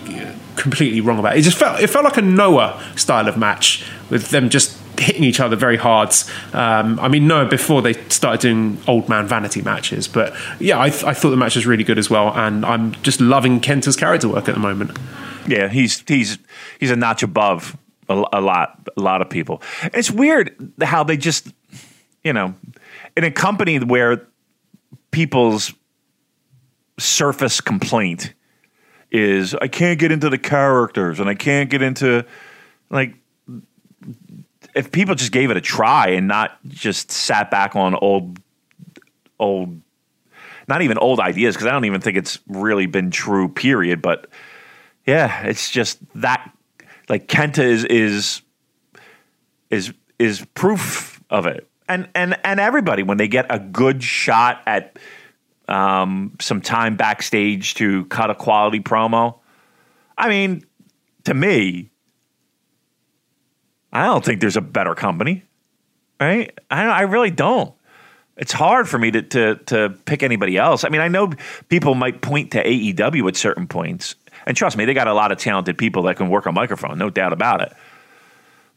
[0.57, 1.39] completely wrong about it.
[1.39, 5.25] It just felt it felt like a Noah style of match with them just hitting
[5.25, 6.15] each other very hard.
[6.53, 10.91] Um, I mean, no, before they started doing old man vanity matches, but yeah, I,
[10.91, 13.97] th- I thought the match was really good as well, and I'm just loving Kenta's
[13.97, 14.97] character work at the moment.
[15.47, 16.39] Yeah, he's he's
[16.79, 17.77] he's a notch above
[18.09, 19.63] a, a lot a lot of people.
[19.95, 21.49] It's weird how they just
[22.23, 22.55] you know
[23.17, 24.27] in a company where
[25.11, 25.73] people's
[26.99, 28.35] surface complaint
[29.11, 32.25] is I can't get into the characters and I can't get into
[32.91, 33.15] like
[34.75, 38.39] if people just gave it a try and not just sat back on old
[39.39, 39.81] old
[40.69, 44.29] not even old ideas because I don't even think it's really been true period but
[45.07, 46.53] yeah it's just that
[47.09, 48.43] like Kenta is is
[49.69, 51.67] is is proof of it.
[51.89, 54.97] And and and everybody when they get a good shot at
[55.67, 59.39] um, some time backstage to cut a quality promo
[60.17, 60.65] I mean
[61.25, 61.91] to me
[63.93, 65.45] I don't think there's a better company
[66.21, 67.75] right I I really don't
[68.41, 70.83] it's hard for me to, to to pick anybody else.
[70.83, 71.31] I mean, I know
[71.69, 74.15] people might point to AEW at certain points,
[74.47, 76.99] and trust me, they got a lot of talented people that can work a microphone,
[76.99, 77.73] no doubt about it.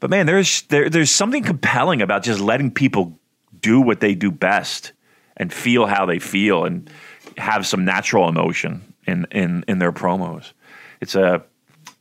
[0.02, 3.18] But man, there's there, there's something compelling about just letting people
[3.62, 4.92] do what they do best
[5.38, 6.90] and feel how they feel and
[7.38, 10.52] have some natural emotion in in in their promos.
[11.00, 11.42] It's a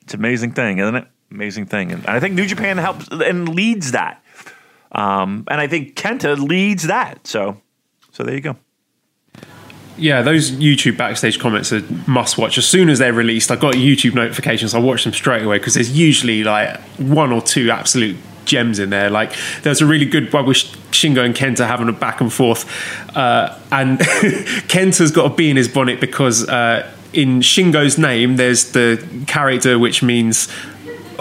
[0.00, 1.06] it's an amazing thing, isn't it?
[1.32, 4.22] Amazing thing, and I think New Japan helps and leads that.
[4.92, 7.26] Um, and I think Kenta leads that.
[7.26, 7.56] So,
[8.10, 8.56] so there you go.
[9.96, 12.58] Yeah, those YouTube backstage comments are must watch.
[12.58, 14.74] As soon as they're released, I got YouTube notifications.
[14.74, 18.90] I watch them straight away because there's usually like one or two absolute gems in
[18.90, 19.08] there.
[19.08, 20.58] Like there's a really good one with
[20.90, 22.66] Shingo and Kenta having a back and forth,
[23.16, 23.98] uh, and
[24.68, 29.78] Kenta's got a bee in his bonnet because uh, in Shingo's name there's the character
[29.78, 30.48] which means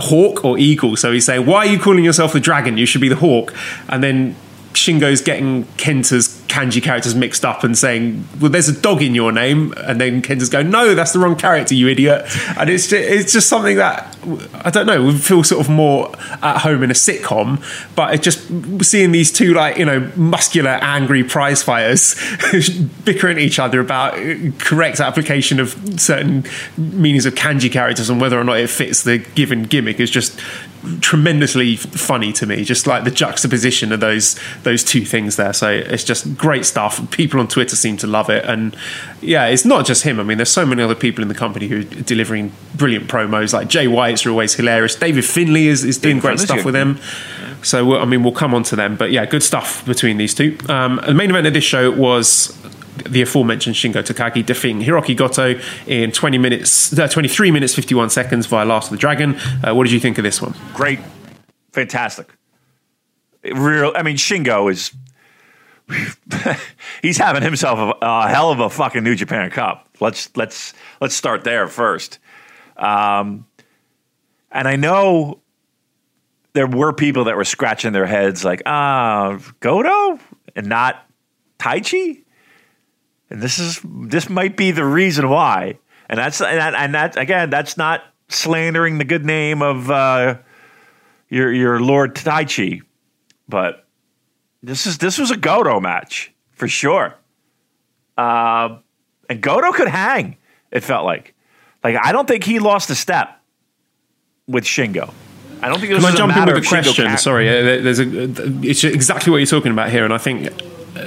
[0.01, 0.95] hawk or eagle.
[0.95, 2.77] So he's saying, "Why are you calling yourself the dragon?
[2.77, 3.53] You should be the hawk."
[3.87, 4.35] And then
[4.73, 9.31] Shingo's getting Kenta's kanji characters mixed up and saying, "Well, there's a dog in your
[9.31, 12.25] name," and then Kenta's going, "No, that's the wrong character, you idiot."
[12.57, 14.17] And it's just, it's just something that
[14.53, 15.03] I don't know.
[15.03, 16.11] We feel sort of more
[16.43, 17.63] at home in a sitcom,
[17.95, 18.41] but it's just
[18.83, 22.15] seeing these two like you know muscular, angry prize fighters
[23.05, 26.43] bickering each other about uh, correct application of certain
[26.77, 30.39] meanings of kanji characters and whether or not it fits the given gimmick is just
[30.99, 35.69] tremendously funny to me just like the juxtaposition of those those two things there so
[35.69, 38.75] it's just great stuff people on twitter seem to love it and
[39.21, 41.67] yeah it's not just him i mean there's so many other people in the company
[41.67, 45.97] who are delivering brilliant promos like jay white's are always hilarious david finlay is, is
[45.99, 46.65] doing David great Finlay's stuff good.
[46.65, 46.99] with them
[47.63, 50.33] so we'll- i mean we'll come on to them but yeah good stuff between these
[50.33, 52.57] two um, the main event of this show was
[53.05, 58.45] the aforementioned Shingo Takagi defeating Hiroki Goto in 20 minutes, uh, 23 minutes 51 seconds
[58.45, 59.35] via Last of the Dragon.
[59.63, 60.53] Uh, what did you think of this one?
[60.73, 60.99] Great,
[61.71, 62.27] fantastic.
[63.43, 63.91] Real.
[63.95, 64.91] I mean, Shingo is.
[67.01, 69.87] he's having himself a, a hell of a fucking New Japan Cup.
[69.99, 72.19] Let's let's let's start there first.
[72.77, 73.45] Um,
[74.51, 75.39] and I know
[76.53, 80.19] there were people that were scratching their heads like, ah, Goto
[80.55, 81.05] and not
[81.59, 82.23] Taichi.
[83.29, 85.79] And this is this might be the reason why.
[86.09, 90.37] And that's and that, and that again, that's not slandering the good name of uh,
[91.29, 92.81] your your Lord Taichi,
[93.47, 93.80] but
[94.63, 97.15] this is this was a Goto match for sure.
[98.17, 98.77] Uh,
[99.29, 100.37] and Goto could hang.
[100.71, 101.33] It felt like,
[101.83, 103.41] like I don't think he lost a step
[104.47, 105.13] with Shingo.
[105.61, 107.17] I don't think it was Can I a jump in with a question?
[107.17, 108.05] Sorry, uh, there's a.
[108.63, 110.49] It's exactly what you're talking about here, and I think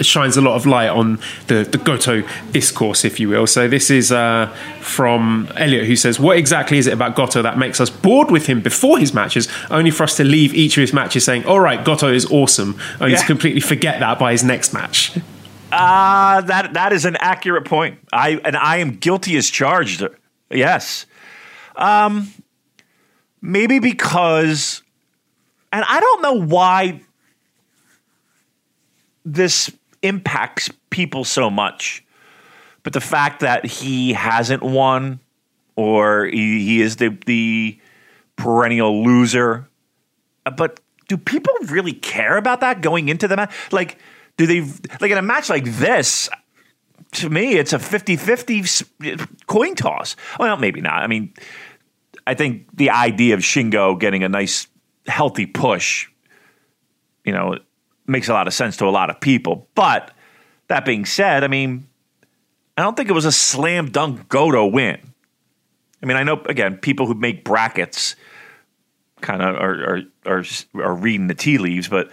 [0.03, 3.47] shines a lot of light on the, the Goto discourse, if you will.
[3.47, 4.47] So this is uh,
[4.81, 8.47] from Elliot, who says, "What exactly is it about Goto that makes us bored with
[8.47, 11.61] him before his matches, only for us to leave each of his matches saying, all
[11.61, 15.13] right, Goto is awesome,' only to completely forget that by his next match."
[15.77, 17.99] Ah, that that is an accurate point.
[18.13, 20.05] I and I am guilty as charged.
[20.51, 21.07] Yes.
[21.75, 22.29] Um
[23.43, 24.83] maybe because
[25.73, 27.01] and I don't know why
[29.25, 29.71] this
[30.05, 32.05] impacts people so much.
[32.83, 35.21] But the fact that he hasn't won
[35.77, 37.79] or he, he is the the
[38.37, 39.69] perennial loser.
[40.47, 43.53] Uh, But do people really care about that going into the match?
[43.73, 43.99] Like,
[44.37, 44.61] do they
[45.01, 46.29] like in a match like this?
[47.15, 48.65] to me, it's a 50 50
[49.47, 50.17] coin toss.
[50.39, 51.03] Well, maybe not.
[51.03, 51.33] I mean,
[52.27, 54.67] I think the idea of Shingo getting a nice,
[55.07, 56.09] healthy push,
[57.25, 57.59] you know,
[58.07, 59.69] makes a lot of sense to a lot of people.
[59.75, 60.13] But
[60.69, 61.87] that being said, I mean,
[62.77, 64.99] I don't think it was a slam dunk Goto win.
[66.03, 68.17] I mean, I know again, people who make brackets
[69.21, 72.11] kind of are, are are are reading the tea leaves, but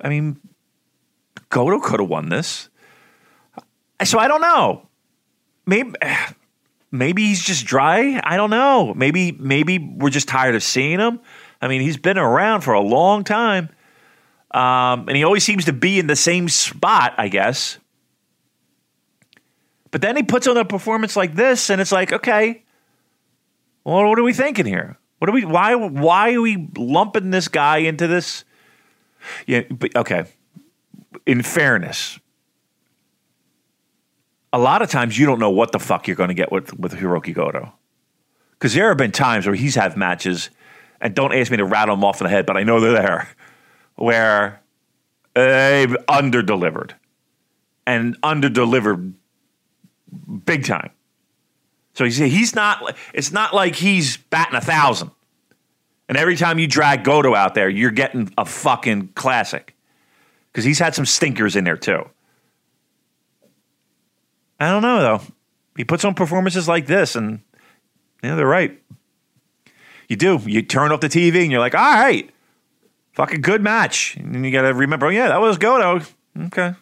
[0.00, 0.40] I mean,
[1.48, 2.68] Goto could have won this.
[4.04, 4.88] So I don't know.
[5.64, 5.92] Maybe
[6.90, 8.20] maybe he's just dry.
[8.22, 8.94] I don't know.
[8.94, 11.20] Maybe maybe we're just tired of seeing him.
[11.60, 13.70] I mean, he's been around for a long time,
[14.50, 17.14] um, and he always seems to be in the same spot.
[17.18, 17.78] I guess.
[19.90, 22.64] But then he puts on a performance like this, and it's like, okay,
[23.84, 24.98] well, what are we thinking here?
[25.18, 25.44] What are we?
[25.44, 25.74] Why?
[25.74, 28.44] Why are we lumping this guy into this?
[29.46, 30.26] Yeah, but okay.
[31.24, 32.18] In fairness,
[34.52, 36.78] a lot of times you don't know what the fuck you're going to get with
[36.78, 37.72] with Hiroki Goto.
[38.52, 40.50] Because there have been times where he's had matches,
[41.00, 42.92] and don't ask me to rattle them off in the head, but I know they're
[42.92, 43.28] there,
[43.96, 44.62] where
[45.34, 46.92] they've underdelivered
[47.86, 49.14] and underdelivered
[50.44, 50.90] big time.
[51.94, 52.94] So he's he's not.
[53.14, 55.10] It's not like he's batting a thousand,
[56.08, 59.74] and every time you drag Goto out there, you're getting a fucking classic
[60.52, 62.08] because he's had some stinkers in there too.
[64.60, 65.20] I don't know though.
[65.76, 67.40] He puts on performances like this, and
[68.22, 68.78] yeah, they're right.
[70.08, 70.40] You do.
[70.44, 72.30] You turn off the TV and you're like, all right,
[73.16, 74.16] fucking good match.
[74.16, 76.04] And you got to remember, oh, yeah, that was Goto.
[76.38, 76.74] Okay.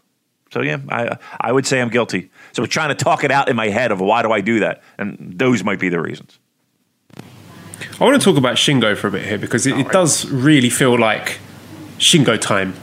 [0.50, 2.30] So yeah, I I would say I'm guilty.
[2.52, 4.60] So I'm trying to talk it out in my head of why do I do
[4.60, 6.38] that, and those might be the reasons.
[8.00, 10.70] I want to talk about Shingo for a bit here because it, it does really
[10.70, 11.38] feel like
[11.98, 12.74] Shingo time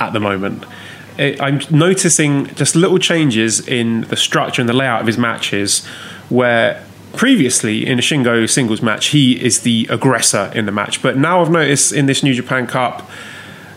[0.00, 0.64] at the moment.
[1.18, 5.86] I'm noticing just little changes in the structure and the layout of his matches
[6.30, 11.02] where previously in a Shingo singles match he is the aggressor in the match.
[11.02, 13.08] But now I've noticed in this New Japan Cup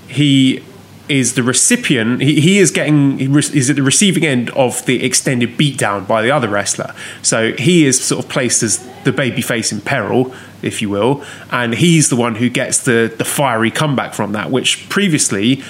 [0.07, 0.63] he
[1.09, 5.57] is the recipient he, he is getting is at the receiving end of the extended
[5.57, 6.93] beatdown by the other wrestler.
[7.21, 11.23] So he is sort of placed as the baby face in peril if you will.
[11.51, 15.61] And he's the one who gets the the fiery comeback from that which previously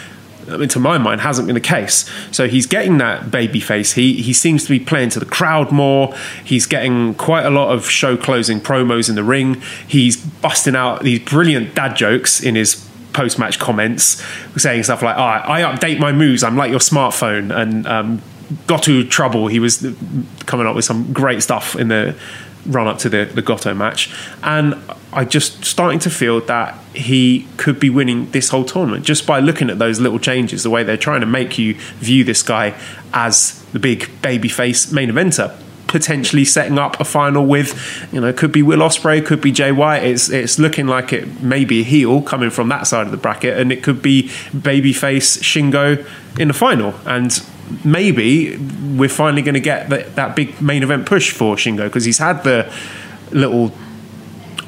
[0.49, 2.09] I mean, to my mind, hasn't been the case.
[2.31, 3.93] So he's getting that baby face.
[3.93, 6.15] He he seems to be playing to the crowd more.
[6.43, 9.61] He's getting quite a lot of show closing promos in the ring.
[9.87, 14.23] He's busting out these brilliant dad jokes in his post match comments,
[14.57, 16.43] saying stuff like, oh, "I update my moves.
[16.43, 18.21] I'm like your smartphone." And um,
[18.67, 19.47] to trouble.
[19.47, 19.85] He was
[20.45, 22.15] coming up with some great stuff in the
[22.65, 24.13] run up to the, the Goto match.
[24.41, 24.75] And
[25.11, 29.39] I just starting to feel that he could be winning this whole tournament just by
[29.39, 32.79] looking at those little changes, the way they're trying to make you view this guy
[33.13, 35.55] as the big babyface main eventer.
[35.87, 39.71] Potentially setting up a final with, you know, could be Will Ospreay, could be Jay
[39.71, 40.03] White.
[40.03, 43.17] It's it's looking like it may be a heel coming from that side of the
[43.17, 46.03] bracket, and it could be babyface Shingo
[46.39, 46.95] in the final.
[47.05, 47.31] And
[47.83, 52.05] maybe we're finally going to get that, that big main event push for Shingo because
[52.05, 52.71] he's had the
[53.31, 53.71] little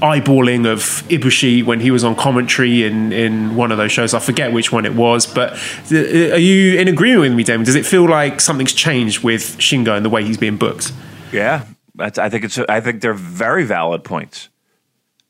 [0.01, 0.79] eyeballing of
[1.09, 4.13] Ibushi when he was on commentary in, in one of those shows.
[4.13, 5.53] I forget which one it was, but
[5.91, 7.65] uh, are you in agreement with me, Damon?
[7.65, 10.91] Does it feel like something's changed with Shingo and the way he's being booked?
[11.31, 11.65] Yeah,
[11.99, 12.57] I think it's.
[12.57, 14.49] I think they're very valid points.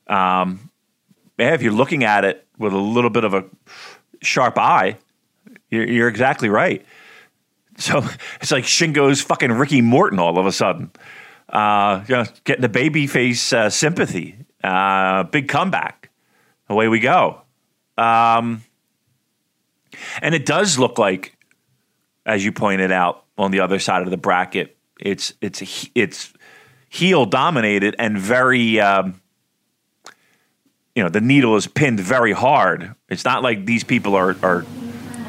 [0.08, 0.72] Um,
[1.38, 3.46] yeah, if you're looking at it with a little bit of a
[4.22, 4.98] sharp eye,
[5.70, 6.86] you're, you're exactly right.
[7.78, 8.04] So
[8.42, 10.92] it's like Shingo's fucking Ricky Morton all of a sudden.
[11.50, 14.36] Uh, you know, getting the baby face uh, sympathy.
[14.64, 16.10] Uh, big comeback.
[16.70, 17.42] Away we go.
[17.98, 18.64] Um,
[20.22, 21.38] and it does look like,
[22.26, 26.34] as you pointed out, on the other side of the bracket, it's it's it's
[26.90, 28.80] heel dominated and very.
[28.80, 29.22] Um,
[30.96, 32.96] you know the needle is pinned very hard.
[33.10, 34.66] It's not like these people are are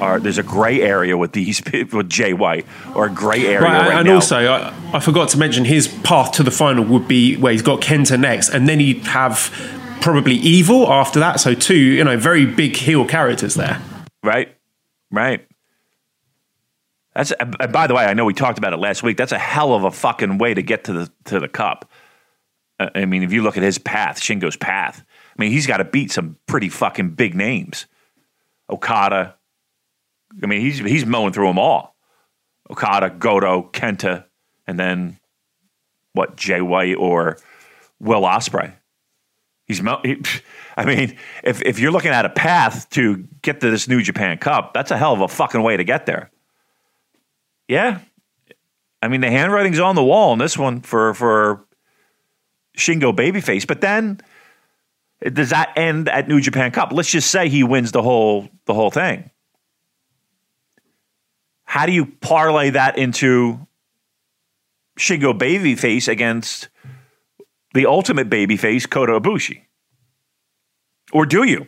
[0.01, 3.89] are there's a gray area with these with Jay White or a gray area right,
[3.89, 4.15] right and now.
[4.15, 7.63] also I, I, forgot to mention his path to the final would be where he's
[7.63, 9.51] got Kenta next, and then he'd have
[10.01, 11.41] probably Evil after that.
[11.41, 13.81] So two, you know, very big heel characters there.
[14.23, 14.55] Right,
[15.11, 15.47] right.
[17.15, 19.17] That's uh, by the way, I know we talked about it last week.
[19.17, 21.91] That's a hell of a fucking way to get to the to the cup.
[22.79, 25.03] Uh, I mean, if you look at his path, Shingo's path.
[25.37, 27.87] I mean, he's got to beat some pretty fucking big names.
[28.69, 29.36] Okada,
[30.43, 31.97] I mean, he's he's mowing through them all.
[32.71, 34.25] Okada, Goto, Kenta,
[34.67, 35.19] and then
[36.13, 36.37] what?
[36.37, 37.39] Jay White or
[38.01, 38.75] Will Ospreay.
[39.67, 39.79] He's.
[39.79, 40.23] He,
[40.77, 44.39] I mean, if if you're looking at a path to get to this New Japan
[44.39, 46.31] Cup, that's a hell of a fucking way to get there.
[47.69, 48.01] yeah,
[49.03, 51.65] I mean the handwriting's on the wall in this one for for
[52.77, 53.67] Shingo babyface.
[53.67, 54.21] But then
[55.23, 56.93] does that end at New Japan Cup?
[56.93, 59.31] Let's just say he wins the whole the whole thing.
[61.77, 63.59] How do you parlay that into
[64.99, 66.71] Shingo babyface against
[67.75, 69.61] the ultimate babyface Kota Ibushi?
[71.13, 71.67] Or do you?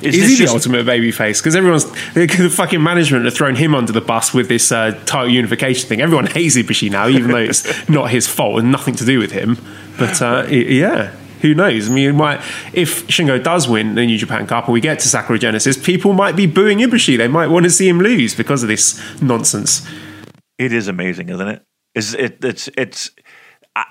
[0.00, 1.40] Is, is he the ultimate babyface?
[1.40, 5.28] Because everyone's the fucking management have thrown him under the bus with this uh, title
[5.28, 6.00] unification thing.
[6.00, 9.32] Everyone hates Ibushi now, even though it's not his fault and nothing to do with
[9.32, 9.58] him.
[9.98, 11.90] But uh, yeah, who knows?
[11.90, 12.40] I mean, might,
[12.72, 16.14] if Shingo does win the New Japan Cup and we get to Sakura Genesis, people
[16.14, 17.18] might be booing Ibushi.
[17.18, 19.86] They might want to see him lose because of this nonsense.
[20.56, 21.62] It is amazing, isn't it?
[21.94, 22.42] Is it?
[22.42, 23.10] It's it's.
[23.76, 23.84] I,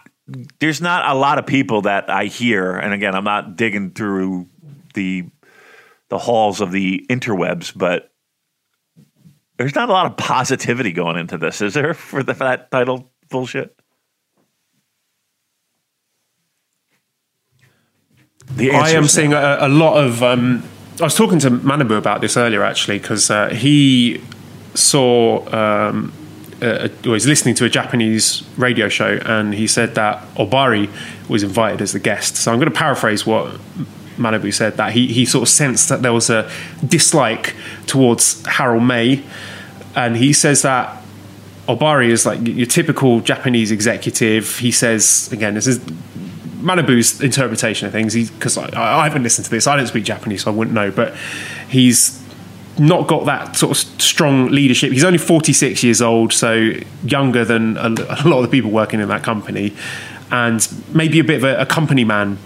[0.60, 4.50] there's not a lot of people that I hear, and again, I'm not digging through
[4.96, 5.30] the
[6.10, 8.12] the halls of the interwebs, but
[9.58, 12.72] there's not a lot of positivity going into this, is there, for, the, for that
[12.72, 13.80] title bullshit?
[18.60, 20.22] I am seeing a, a, lot of.
[20.24, 20.64] Um,
[21.00, 24.22] I was talking to Manabu about this earlier, actually, because uh, he
[24.74, 25.48] saw.
[25.54, 26.14] Um,
[26.62, 30.90] uh, was listening to a Japanese radio show, and he said that Ohbari
[31.28, 32.38] was invited as the guest.
[32.38, 33.60] So I'm going to paraphrase what
[34.16, 36.50] Manabu said that he, he sort of sensed that there was a
[36.88, 39.24] dislike towards Harold Meij,
[39.96, 41.04] and he says that
[41.68, 44.58] Ohbari is like your typical Japanese executive.
[44.60, 45.80] He says again, this is
[46.64, 48.16] Manabu's interpretation of things.
[48.30, 50.92] Because I, I haven't listened to this, I don't speak Japanese, so I wouldn't know.
[50.92, 51.16] But
[51.68, 52.22] he's
[52.80, 54.92] not got that sort of strong leadership.
[54.92, 56.72] He's only 46 years old, so
[57.04, 59.76] younger than a, a lot of the people working in that company,
[60.32, 62.40] and maybe a bit of a, a company man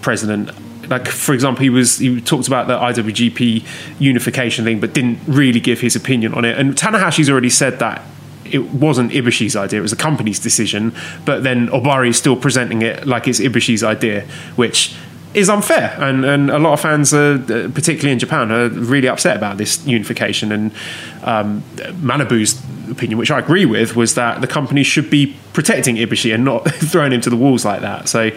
[0.00, 0.50] president
[0.88, 3.64] like for example, he was he talked about the IWGP
[3.98, 6.58] unification thing, but didn't really give his opinion on it.
[6.58, 8.02] And Tanahashi's already said that
[8.54, 10.94] it wasn't Ibushi's idea; it was the company's decision.
[11.24, 14.26] But then Ohbari is still presenting it like it's Ibushi's idea,
[14.56, 14.94] which
[15.34, 15.96] is unfair.
[16.00, 19.84] And, and a lot of fans, are, particularly in Japan, are really upset about this
[19.86, 20.52] unification.
[20.52, 20.72] And
[21.24, 21.62] um,
[22.00, 26.44] Manabu's opinion, which I agree with, was that the company should be protecting Ibushi and
[26.44, 28.08] not throwing him to the walls like that.
[28.08, 28.30] So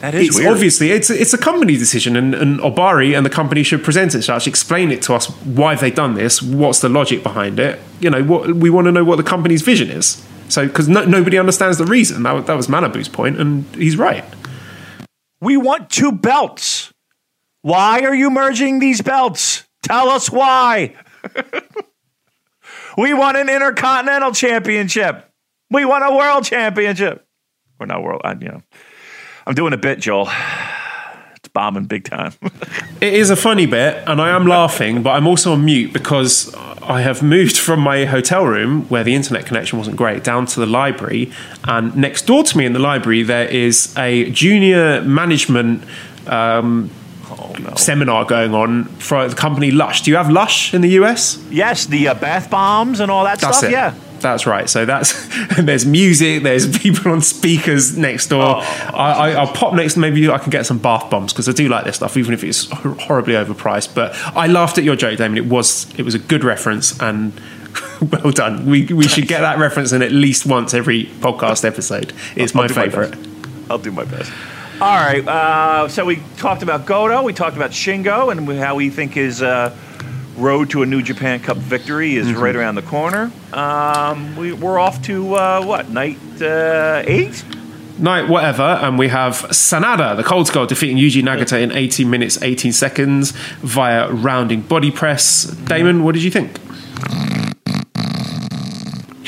[0.00, 0.52] that is it's weird.
[0.52, 4.22] obviously it's it's a company decision, and, and Ohbari and the company should present it
[4.22, 7.80] to us, explain it to us why they've done this, what's the logic behind it.
[8.00, 10.24] You know, what we want to know what the company's vision is.
[10.48, 12.22] So because no, nobody understands the reason.
[12.22, 14.24] That, that was Manabu's point, and he's right.
[15.40, 16.92] We want two belts.
[17.62, 19.66] Why are you merging these belts?
[19.82, 20.94] Tell us why.
[22.98, 25.30] we want an intercontinental championship.
[25.70, 27.26] We want a world championship.
[27.78, 28.62] Or not world, you know.
[29.48, 30.28] I'm doing a bit, Joel.
[31.36, 32.32] It's bombing big time.
[33.00, 36.52] it is a funny bit, and I am laughing, but I'm also on mute because
[36.82, 40.58] I have moved from my hotel room where the internet connection wasn't great down to
[40.58, 41.30] the library.
[41.62, 45.84] And next door to me in the library, there is a junior management.
[46.26, 46.90] Um,
[47.30, 47.74] Oh, no.
[47.74, 50.00] seminar going on for the company Lush.
[50.00, 51.38] Do you have Lush in the US?
[51.50, 53.70] Yes, the uh, bath bombs and all that That's stuff.
[53.70, 53.72] It.
[53.72, 53.94] Yeah.
[54.20, 54.68] That's right.
[54.68, 56.42] So that's there's music.
[56.42, 58.56] There's people on speakers next door.
[58.56, 58.60] Oh,
[58.94, 59.96] I, will pop next.
[59.96, 62.44] Maybe I can get some bath bombs because I do like this stuff, even if
[62.44, 63.94] it's horribly overpriced.
[63.94, 65.38] But I laughed at your joke, Damon.
[65.38, 67.38] It was it was a good reference and
[68.12, 68.66] well done.
[68.66, 72.12] We we should get that reference in at least once every podcast episode.
[72.36, 73.16] It's I'll, my favorite.
[73.70, 74.32] I'll do my best.
[74.80, 75.26] All right.
[75.26, 77.22] Uh, so we talked about Goto.
[77.22, 79.42] We talked about Shingo and how we think his.
[79.42, 79.76] Uh,
[80.38, 82.40] road to a New Japan Cup victory is mm-hmm.
[82.40, 83.30] right around the corner.
[83.52, 87.44] Um, we, are off to uh, what night uh, eight?
[87.98, 92.40] Night whatever, and we have Sanada, the cold skull, defeating Yuji Nagata in 18 minutes
[92.40, 95.44] 18 seconds via rounding body press.
[95.44, 96.60] Damon, what did you think?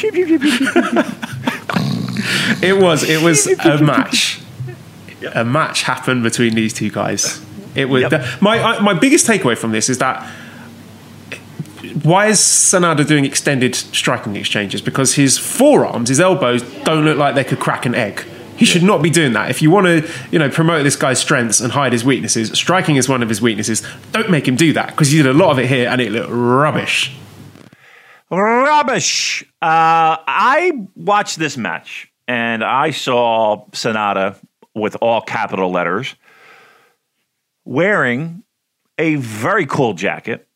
[2.63, 4.41] it was it was a match.
[5.35, 7.45] A match happened between these two guys.
[7.75, 8.11] It was yep.
[8.11, 10.25] the, my my biggest takeaway from this is that
[12.03, 14.81] why is Sanada doing extended striking exchanges?
[14.81, 18.25] Because his forearms, his elbows, don't look like they could crack an egg.
[18.57, 19.51] He should not be doing that.
[19.51, 22.97] If you want to, you know, promote this guy's strengths and hide his weaknesses, striking
[22.97, 23.83] is one of his weaknesses.
[24.13, 26.13] Don't make him do that because he did a lot of it here and it
[26.13, 27.17] looked rubbish.
[28.31, 29.43] Rubbish.
[29.63, 34.37] Uh, I watched this match and I saw Sanada
[34.75, 36.15] with all capital letters
[37.65, 38.43] wearing
[38.99, 40.47] a very cool jacket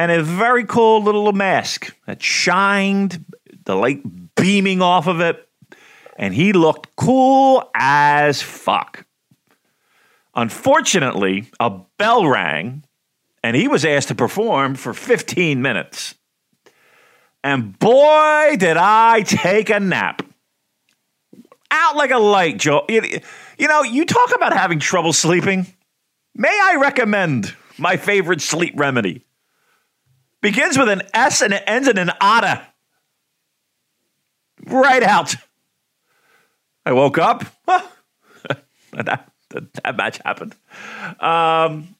[0.00, 3.22] and a very cool little mask that shined,
[3.66, 4.00] the light
[4.34, 5.46] beaming off of it,
[6.16, 9.04] and he looked cool as fuck.
[10.34, 12.82] Unfortunately, a bell rang
[13.42, 16.14] and he was asked to perform for 15 minutes.
[17.44, 20.22] And boy, did I take a nap.
[21.70, 22.86] Out like a light, Joe.
[22.88, 23.20] You,
[23.68, 25.66] know, you talk about having trouble sleeping.
[26.34, 29.26] May I recommend my favorite sleep remedy?
[30.42, 32.66] Begins with an S and it ends in an otta.
[34.66, 35.34] Right out.
[36.84, 37.44] I woke up.
[37.66, 40.56] that, that, that match happened.
[41.20, 41.94] Um,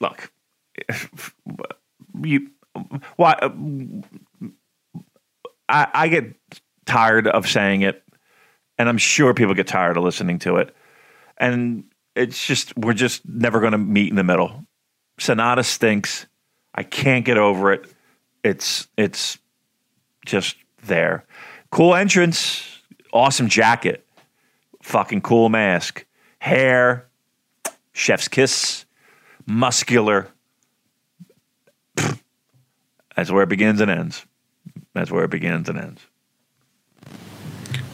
[0.00, 0.32] look,
[2.22, 2.50] you
[3.16, 3.36] why
[5.68, 6.34] I, I get
[6.86, 8.02] tired of saying it,
[8.78, 10.74] and I'm sure people get tired of listening to it,
[11.36, 14.64] and it's just we're just never going to meet in the middle.
[15.18, 16.26] Sanada stinks.
[16.74, 17.86] I can't get over it.
[18.42, 19.38] It's it's
[20.24, 21.24] just there.
[21.70, 22.80] Cool entrance,
[23.12, 24.06] awesome jacket,
[24.82, 26.04] fucking cool mask,
[26.38, 27.06] hair,
[27.92, 28.84] chef's kiss,
[29.46, 30.28] muscular.
[33.16, 34.24] That's where it begins and ends.
[34.94, 36.06] That's where it begins and ends.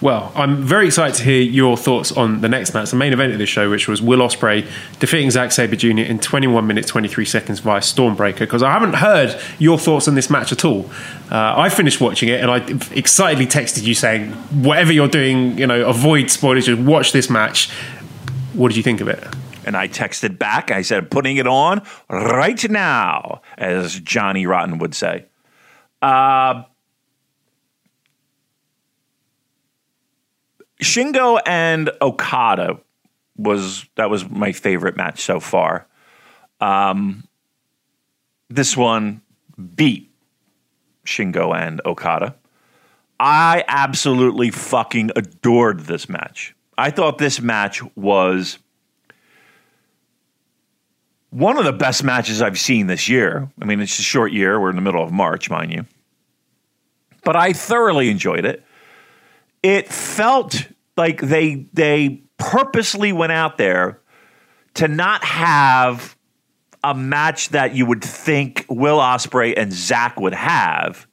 [0.03, 3.33] Well, I'm very excited to hear your thoughts on the next match, the main event
[3.33, 4.69] of this show, which was Will Ospreay
[4.99, 6.01] defeating Zack Sabre Jr.
[6.01, 8.41] in 21 minutes 23 seconds via Stormbreaker.
[8.41, 10.91] Because I haven't heard your thoughts on this match at all.
[11.31, 12.59] Uh, I finished watching it and I
[12.95, 14.33] excitedly texted you saying,
[14.63, 16.67] "Whatever you're doing, you know, avoid spoilers.
[16.67, 17.71] Just watch this match."
[18.53, 19.25] What did you think of it?
[19.65, 20.71] And I texted back.
[20.71, 21.81] I said, "Putting it on
[22.11, 25.25] right now," as Johnny Rotten would say.
[26.03, 26.65] Uh,
[30.83, 32.79] Shingo and Okada
[33.37, 35.87] was that was my favorite match so far.
[36.61, 37.25] Um,
[38.49, 39.23] this one
[39.75, 40.11] beat
[41.05, 42.37] Shingo and Okada.
[43.19, 46.55] I absolutely fucking adored this match.
[46.77, 48.59] I thought this match was
[51.31, 53.51] one of the best matches I've seen this year.
[53.61, 54.61] I mean, it's a short year.
[54.61, 55.87] We're in the middle of March, mind you.
[57.25, 58.63] But I thoroughly enjoyed it
[59.67, 64.01] it felt like they they purposely went out there
[64.75, 66.17] to not have
[66.85, 71.09] a match that you would think Will Ospreay and Zack would have.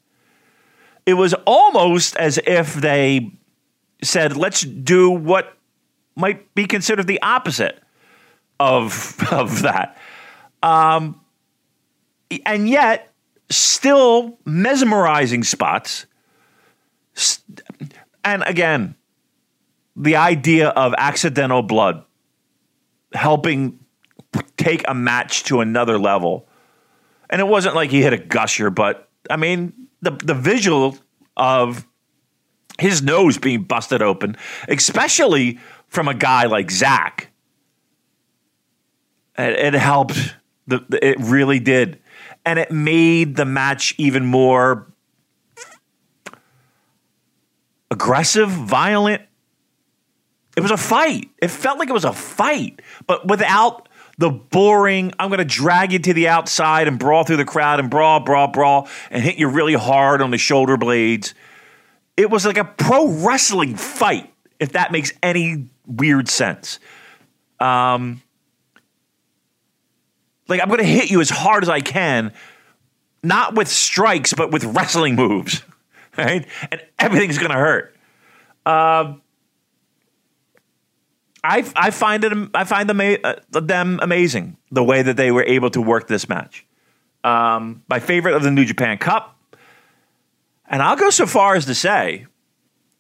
[1.08, 3.32] It was almost as if they
[4.04, 5.58] said, "Let's do what
[6.16, 7.82] might be considered the opposite
[8.60, 9.98] of of that,"
[10.62, 11.20] um,
[12.46, 13.12] and yet
[13.50, 16.06] still mesmerizing spots
[18.24, 18.96] and again,
[19.96, 22.04] the idea of accidental blood
[23.14, 23.80] helping
[24.58, 26.48] take a match to another level.
[27.30, 30.98] And it wasn't like he hit a gusher, but I mean, the the visual
[31.38, 31.88] of
[32.80, 34.36] his nose being busted open,
[34.68, 37.32] especially from a guy like Zack,
[39.38, 40.36] it, it helped.
[40.66, 42.00] The, it really did,
[42.46, 44.93] and it made the match even more
[47.94, 49.22] aggressive, violent.
[50.58, 51.30] It was a fight.
[51.42, 55.92] It felt like it was a fight, but without the boring, I'm going to drag
[55.92, 59.38] you to the outside and brawl through the crowd and brawl, brawl, brawl, and hit
[59.38, 61.34] you really hard on the shoulder blades.
[62.16, 66.80] It was like a pro wrestling fight, if that makes any weird sense.
[67.60, 68.22] Um,
[70.48, 72.34] like, I'm going to hit you as hard as I can,
[73.24, 75.64] not with strikes, but with wrestling moves.
[76.18, 76.46] right?
[76.72, 77.96] And everything's going to hurt.
[78.66, 79.16] Uh,
[81.44, 85.44] I I find it I find them uh, them amazing the way that they were
[85.44, 86.66] able to work this match.
[87.24, 89.38] Um, my favorite of the New Japan Cup,
[90.68, 92.28] and I'll go so far as to say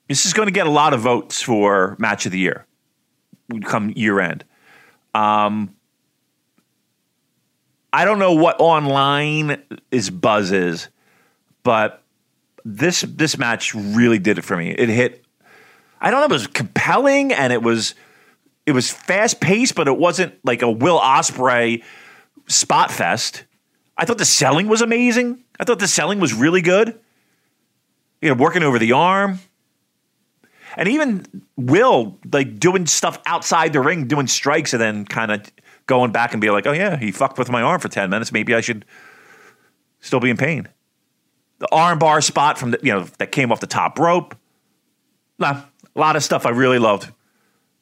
[0.09, 2.66] this is going to get a lot of votes for match of the year
[3.64, 4.43] come year end.
[5.14, 5.76] Um,
[7.91, 9.61] I don't know what online
[9.91, 10.89] is buzz is,
[11.64, 12.03] but
[12.66, 14.72] this this match really did it for me.
[14.72, 15.24] It hit.
[15.99, 16.26] I don't know.
[16.26, 17.95] It was compelling and it was
[18.66, 21.84] it was fast paced, but it wasn't like a Will Ospreay
[22.47, 23.43] spot fest.
[23.97, 25.43] I thought the selling was amazing.
[25.59, 26.99] I thought the selling was really good.
[28.22, 29.39] You know, working over the arm.
[30.76, 35.51] And even Will, like doing stuff outside the ring, doing strikes, and then kind of
[35.86, 38.32] going back and be like, oh, yeah, he fucked with my arm for 10 minutes.
[38.32, 38.86] Maybe I should
[39.99, 40.68] still be in pain
[41.64, 44.36] the armbar spot from the you know that came off the top rope.
[45.39, 45.61] Nah,
[45.95, 47.09] a lot of stuff I really loved.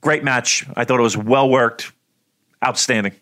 [0.02, 0.66] Great match.
[0.76, 1.92] I thought it was well worked,
[2.64, 3.14] outstanding.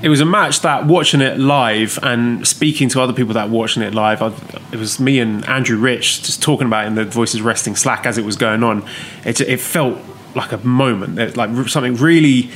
[0.00, 3.82] It was a match that watching it live and speaking to other people that watching
[3.82, 4.32] it live, I,
[4.72, 8.06] it was me and Andrew Rich just talking about it in the Voices Resting Slack
[8.06, 8.88] as it was going on.
[9.24, 9.98] It, it felt
[10.34, 12.50] like a moment, like something really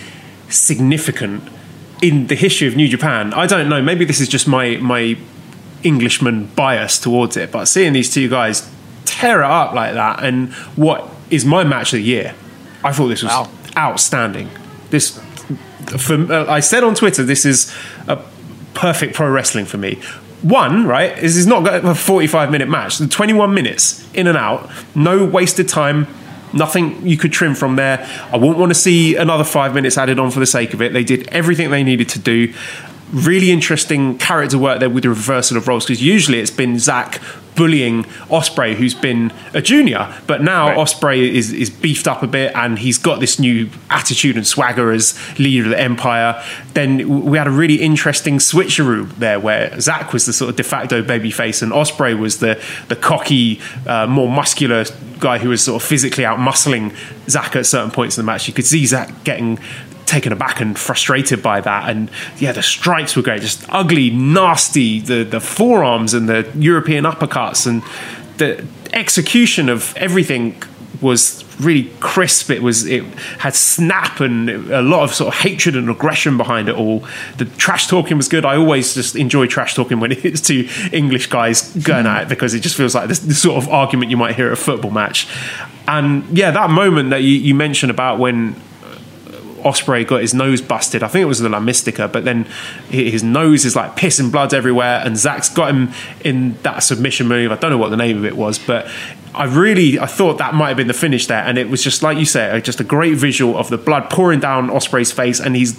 [0.48, 1.44] significant
[2.02, 3.32] in the history of New Japan.
[3.34, 3.82] I don't know.
[3.82, 5.16] Maybe this is just my my
[5.86, 8.68] Englishman bias towards it, but seeing these two guys
[9.04, 12.34] tear it up like that, and what is my match of the year,
[12.84, 13.48] I thought this was Wow.
[13.76, 14.50] outstanding.
[14.90, 15.20] This,
[15.98, 17.72] for, uh, I said on Twitter, this is
[18.08, 18.18] a
[18.74, 19.98] perfect pro wrestling for me.
[20.42, 22.98] One, right, is this is not a 45 minute match.
[22.98, 26.06] The 21 minutes in and out, no wasted time,
[26.52, 28.06] nothing you could trim from there.
[28.32, 30.92] I wouldn't want to see another five minutes added on for the sake of it.
[30.92, 32.52] They did everything they needed to do.
[33.12, 37.20] Really interesting character work there with the reversal of roles because usually it's been Zack
[37.56, 40.76] bullying Ospreay, who's been a junior, but now Right.
[40.76, 44.92] Ospreay is, is beefed up a bit and he's got this new attitude and swagger
[44.92, 46.42] as leader of the Empire.
[46.74, 50.62] Then we had a really interesting switcheroo there where Zack was the sort of de
[50.62, 54.84] facto babyface and Ospreay was the, the cocky, uh, more muscular
[55.18, 56.94] guy who was sort of physically out muscling
[57.28, 58.46] Zack at certain points in the match.
[58.46, 59.58] You could see Zack getting
[60.06, 61.90] taken aback and frustrated by that.
[61.90, 65.00] And yeah, the strikes were great, just ugly, nasty.
[65.00, 67.82] The the forearms and the European uppercuts and
[68.38, 70.62] the execution of everything
[71.02, 72.50] was really crisp.
[72.50, 73.04] It was it
[73.38, 77.04] had snap and a lot of sort of hatred and aggression behind it all.
[77.38, 78.44] The trash talking was good.
[78.44, 82.54] I always just enjoy trash talking when it's two English guys going at it because
[82.54, 84.90] it just feels like this, this sort of argument you might hear at a football
[84.90, 85.28] match.
[85.88, 88.56] And yeah, that moment that you, you mentioned about when
[89.66, 91.02] Ospreay got his nose busted.
[91.02, 92.44] I think it was the La Mystica, but then
[92.88, 95.92] his nose is like piss and blood everywhere, and Zack's got him
[96.24, 97.50] in that submission move.
[97.50, 98.88] I don't know what the name of it was, but
[99.34, 102.02] I really I thought that might have been the finish there, and it was just
[102.04, 105.40] like you say, uh, just a great visual of the blood pouring down Ospreay's face,
[105.40, 105.78] and he's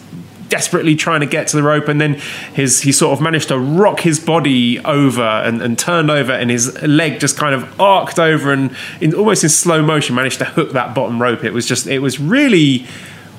[0.49, 2.13] desperately trying to get to the rope and then
[2.53, 6.49] his he sort of managed to rock his body over and, and turned over and
[6.49, 10.45] his leg just kind of arced over and in almost in slow motion managed to
[10.45, 12.85] hook that bottom rope it was just it was really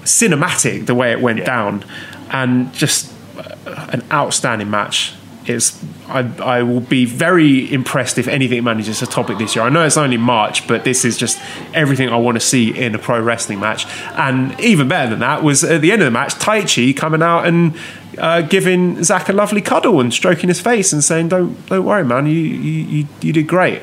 [0.09, 1.85] cinematic the way it went down
[2.31, 5.15] and just uh, an outstanding match
[5.49, 9.65] it's I, I will be very impressed if anything manages a topic this year.
[9.65, 11.39] I know it's only March, but this is just
[11.75, 13.87] everything I want to see in a pro wrestling match.
[14.13, 17.23] And even better than that was at the end of the match, Tai Chi coming
[17.23, 17.77] out and
[18.17, 22.05] uh, giving Zack a lovely cuddle and stroking his face and saying, "Don't don't worry,
[22.05, 23.83] man, you you, you, you did great."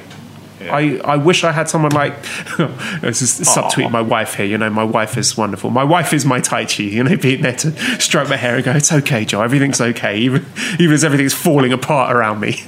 [0.62, 2.22] I, I wish I had someone like
[3.02, 4.46] this is subtweet my wife here.
[4.46, 5.70] You know, my wife is wonderful.
[5.70, 6.84] My wife is my Tai Chi.
[6.84, 9.42] You know, being there to stroke my hair and go, "It's okay, Joe.
[9.42, 10.46] Everything's okay." Even
[10.80, 12.62] even as everything's falling apart around me.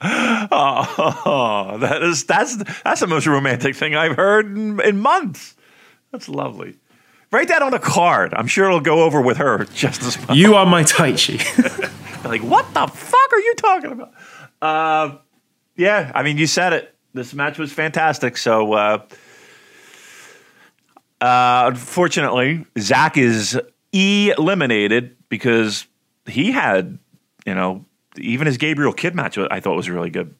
[0.00, 5.56] Oh, that is that's that's the most romantic thing I've heard in, in months.
[6.12, 6.76] That's lovely.
[7.30, 8.32] Write that on a card.
[8.32, 10.36] I'm sure it'll go over with her just as well.
[10.36, 11.38] you are my Tai Chi.
[12.24, 14.12] like, what the fuck are you talking about?
[14.62, 15.18] Uh,
[15.78, 16.94] yeah, I mean, you said it.
[17.14, 18.36] This match was fantastic.
[18.36, 19.02] So, uh,
[21.20, 23.58] uh, unfortunately, Zack is
[23.92, 25.86] eliminated because
[26.26, 26.98] he had,
[27.46, 27.86] you know,
[28.18, 30.34] even his Gabriel Kidd match I thought was really good.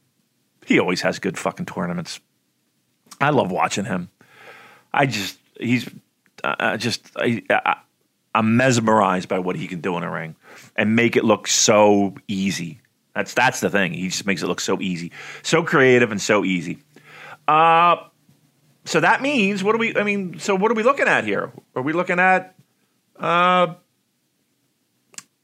[0.66, 2.20] He always has good fucking tournaments.
[3.20, 4.11] I love watching him.
[4.93, 5.89] I just, he's
[6.43, 7.76] uh, just, I, I,
[8.34, 10.36] I'm mesmerized by what he can do in a ring
[10.76, 12.80] and make it look so easy.
[13.14, 13.94] That's that's the thing.
[13.94, 16.78] He just makes it look so easy, so creative, and so easy.
[17.46, 17.96] Uh,
[18.84, 19.96] so that means what do we?
[19.96, 21.52] I mean, so what are we looking at here?
[21.74, 22.54] Are we looking at
[23.18, 23.74] uh,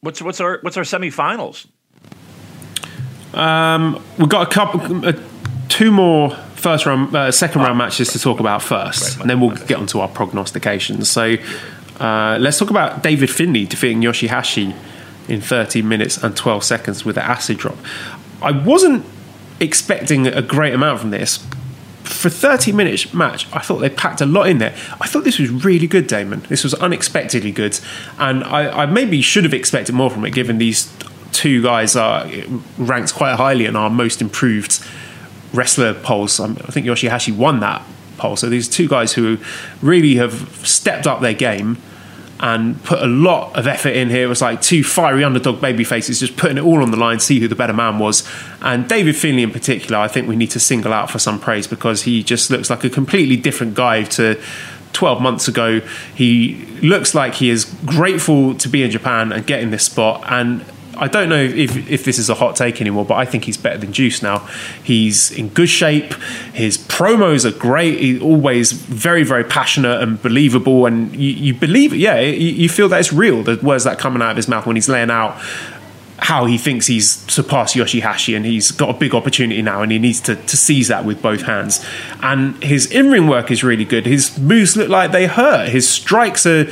[0.00, 1.66] what's what's our what's our semifinals?
[4.18, 5.12] We've got a couple, uh,
[5.68, 9.40] two more first round, uh, second round matches to talk about first, Right, and then
[9.40, 11.10] we'll get onto our prognostications.
[11.10, 11.36] So
[11.98, 14.74] uh, let's talk about David Finlay defeating Yoshihashi
[15.28, 17.76] in 13 minutes and 12 seconds with an acid drop.
[18.42, 19.04] I wasn't
[19.60, 21.44] expecting a great amount from this.
[22.02, 24.74] For 30 minutes match, I thought they packed a lot in there.
[25.00, 26.44] I thought this was really good, Damon.
[26.48, 27.78] This was unexpectedly good,
[28.18, 30.92] and I, I maybe should have expected more from it, given these
[31.32, 32.28] two guys are
[32.78, 34.84] ranked quite highly in our most improved
[35.54, 36.38] wrestler polls.
[36.38, 37.82] Um, I think Yoshihashi won that
[38.18, 38.36] poll.
[38.36, 39.38] So these two guys who
[39.82, 40.34] really have
[40.66, 41.78] stepped up their game
[42.40, 44.24] and put a lot of effort in here.
[44.24, 47.20] It was like two fiery underdog baby faces just putting it all on the line,
[47.20, 48.28] see who the better man was.
[48.60, 51.66] And David Finlay in particular, I think we need to single out for some praise
[51.66, 54.40] because he just looks like a completely different guy to
[54.92, 55.80] 12 months ago.
[56.14, 60.24] He looks like he is grateful to be in Japan and getting this spot.
[60.26, 60.64] And
[60.96, 63.56] I don't know if, if this is a hot take anymore, but I think he's
[63.56, 64.38] better than Juice now.
[64.82, 66.14] He's in good shape.
[66.52, 68.00] His promos are great.
[68.00, 70.86] He's always very, very passionate and believable.
[70.86, 71.98] And you, you believe it.
[71.98, 73.42] Yeah, you, you feel that it's real.
[73.42, 75.40] The words that coming out of his mouth when he's laying out
[76.24, 79.98] how he thinks he's surpassed Yoshihashi and he's got a big opportunity now and he
[79.98, 81.84] needs to, to seize that with both hands.
[82.22, 84.06] And his in ring work is really good.
[84.06, 85.68] His moves look like they hurt.
[85.68, 86.64] His strikes are,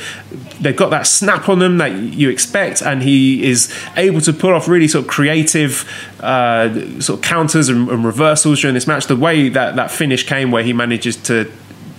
[0.59, 4.55] they've got that snap on them that you expect and he is able to pull
[4.55, 5.87] off really sort of creative
[6.19, 9.05] uh, sort of counters and, and, reversals during this match.
[9.05, 11.51] The way that that finish came where he manages to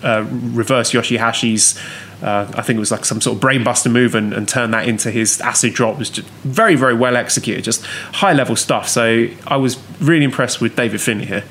[0.03, 1.81] uh, reverse Yoshihashi's
[2.25, 4.89] uh, I think it was like some sort of brainbuster move and, and turn that
[4.89, 8.89] into his acid drop was just very, very well executed, just high level stuff.
[8.89, 11.45] So I was really impressed with David Finlay here.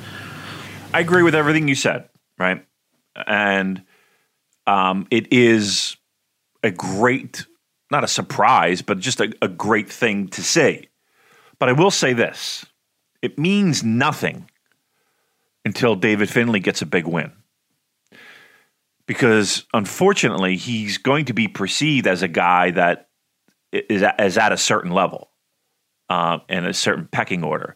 [0.92, 2.10] I agree with everything you said,
[2.40, 2.66] right?
[3.16, 3.84] And
[4.66, 5.96] um, it is
[6.64, 7.46] a great,
[7.92, 10.88] not a surprise, but just a, a great thing to see.
[11.60, 12.66] But I will say this
[13.22, 14.50] it means nothing
[15.64, 17.32] until David Finlay gets a big win
[19.08, 23.10] because unfortunately he's going to be perceived as a guy that
[23.72, 25.32] is at, is at a certain level
[26.10, 27.76] uh, and a certain pecking order.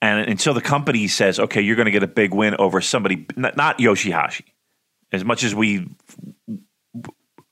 [0.00, 3.26] And until the company says, okay, you're going to get a big win over somebody,
[3.36, 4.44] not Yoshihashi,
[5.12, 5.88] as much as we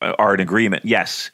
[0.00, 1.30] are in agreement, yes,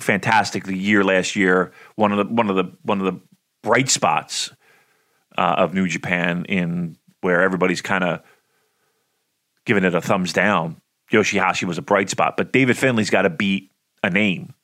[0.00, 0.64] fantastic.
[0.64, 3.20] The year last year, one of the one of the one of the
[3.62, 4.50] bright spots
[5.36, 8.22] uh, of New Japan in where everybody's kind of
[9.68, 10.80] giving it a thumbs down.
[11.12, 13.70] Yoshihashi was a bright spot, but David Finlay's got to beat
[14.02, 14.54] a name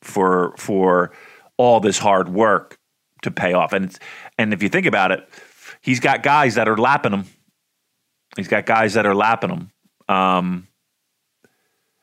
[0.00, 1.12] for for
[1.56, 2.78] all this hard work
[3.22, 3.72] to pay off.
[3.72, 3.96] And
[4.38, 5.28] and if you think about it,
[5.80, 7.24] he's got guys that are lapping him.
[8.36, 9.70] He's got guys that are lapping him.
[10.08, 10.68] Um,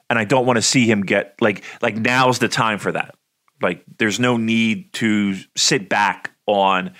[0.09, 3.15] and I don't want to see him get like like now's the time for that.
[3.61, 6.93] Like there's no need to sit back on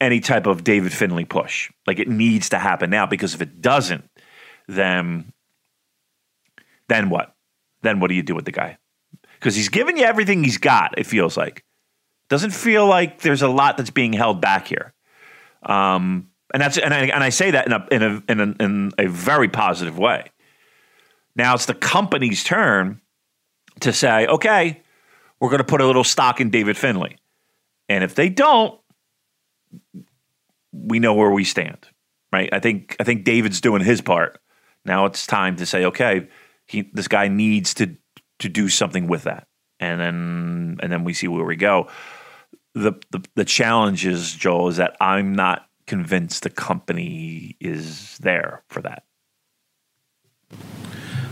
[0.00, 1.70] any type of David Finlay push.
[1.86, 4.07] Like it needs to happen now because if it doesn't,
[4.68, 5.32] then
[6.88, 7.34] then what?
[7.82, 8.78] Then what do you do with the guy?
[9.34, 10.98] Because he's given you everything he's got.
[10.98, 11.64] It feels like
[12.28, 14.92] doesn't feel like there's a lot that's being held back here.
[15.62, 18.64] Um, and that's and I, and I say that in a, in a in a
[18.64, 20.30] in a very positive way.
[21.36, 23.00] Now it's the company's turn
[23.80, 24.82] to say, okay,
[25.40, 27.16] we're going to put a little stock in David Finlay,
[27.88, 28.78] and if they don't,
[30.72, 31.78] we know where we stand,
[32.32, 32.48] right?
[32.52, 34.40] I think I think David's doing his part.
[34.88, 36.26] Now it's time to say, okay,
[36.66, 37.94] he, this guy needs to
[38.40, 39.46] to do something with that,
[39.78, 41.88] and then and then we see where we go.
[42.74, 48.62] The, the the challenge is Joel is that I'm not convinced the company is there
[48.68, 49.04] for that.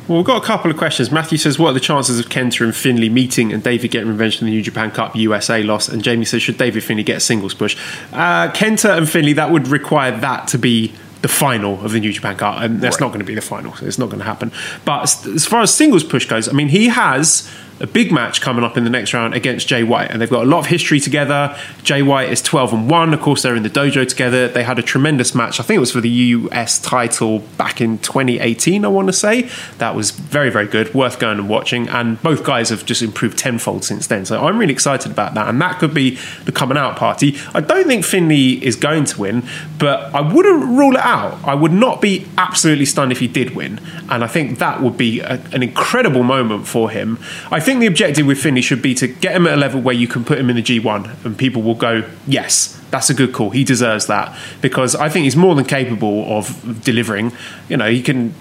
[0.08, 1.10] Well, we've got a couple of questions.
[1.10, 4.38] Matthew says, What are the chances of Kenta and Finlay meeting and David getting revenge
[4.38, 5.88] for the New Japan Cup USA loss?
[5.88, 7.76] And Jamie says, Should David Finlay get a singles push?
[8.12, 10.92] Uh, Kenta and Finlay that would require that to be
[11.22, 13.06] the final of the New Japan Cup, and that's right.
[13.06, 13.74] not going to be the final.
[13.74, 14.52] So it's not going to happen.
[14.84, 17.50] But as far as singles push goes, I mean, he has
[17.80, 20.44] a big match coming up in the next round against Jay White, and they've got
[20.44, 21.56] a lot of history together.
[21.82, 23.14] Jay White is 12 and 1.
[23.14, 24.48] Of course, they're in the dojo together.
[24.48, 25.60] They had a tremendous match.
[25.60, 29.50] I think it was for the US title back in 2018, I want to say.
[29.78, 30.94] That was very, very good.
[30.94, 31.88] Worth going and watching.
[31.88, 34.24] And both guys have just improved tenfold since then.
[34.24, 35.48] So I'm really excited about that.
[35.48, 37.36] And that could be the coming out party.
[37.54, 39.42] I don't think Finlay is going to win,
[39.78, 41.38] but I wouldn't rule it out.
[41.44, 43.80] I would not be absolutely stunned if he did win.
[44.08, 47.18] And I think that would be a, an incredible moment for him.
[47.50, 49.94] I think the objective with Finlay should be to get him at a level where
[49.94, 53.32] you can put him in the G1 and people will go, yes, that's a good
[53.32, 53.50] call.
[53.50, 57.32] He deserves that because I think he's more than capable of delivering.
[57.68, 58.34] You know, he can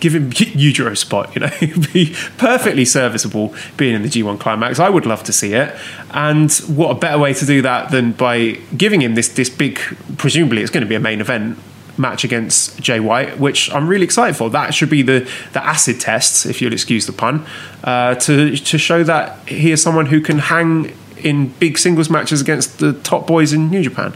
[0.00, 1.34] give him Yujiro spot.
[1.34, 4.80] You know, he'd be perfectly serviceable being in the G1 climax.
[4.80, 5.76] I would love to see it.
[6.10, 9.78] And what a better way to do that than by giving him this this big,
[10.16, 11.58] presumably it's going to be a main event
[12.02, 14.50] match against Jay White, which I'm really excited for.
[14.50, 17.46] That should be the the acid test, if you'll excuse the pun,
[17.82, 22.40] uh, to to show that he is someone who can hang in big singles matches
[22.40, 24.12] against the top boys in New Japan.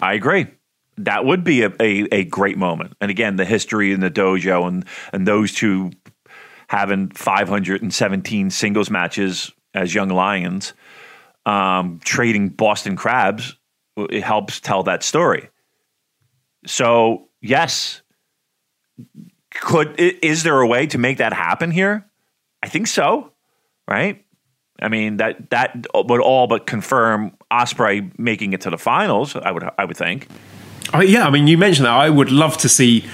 [0.00, 0.46] I agree.
[0.98, 2.94] That would be a, a, a great moment.
[3.00, 5.90] And again, the history in the dojo and and those two
[6.68, 10.72] having 517 singles matches as young lions,
[11.46, 13.56] um, trading Boston crabs,
[13.96, 15.48] it helps tell that story.
[16.66, 18.02] So yes,
[19.50, 22.06] could is there a way to make that happen here?
[22.62, 23.32] I think so.
[23.88, 24.24] Right.
[24.80, 29.36] I mean that that would all but confirm Ospreay making it to the finals.
[29.36, 30.28] I would I would think.
[30.92, 31.92] Uh, yeah, I mean you mentioned that.
[31.94, 33.04] I would love to see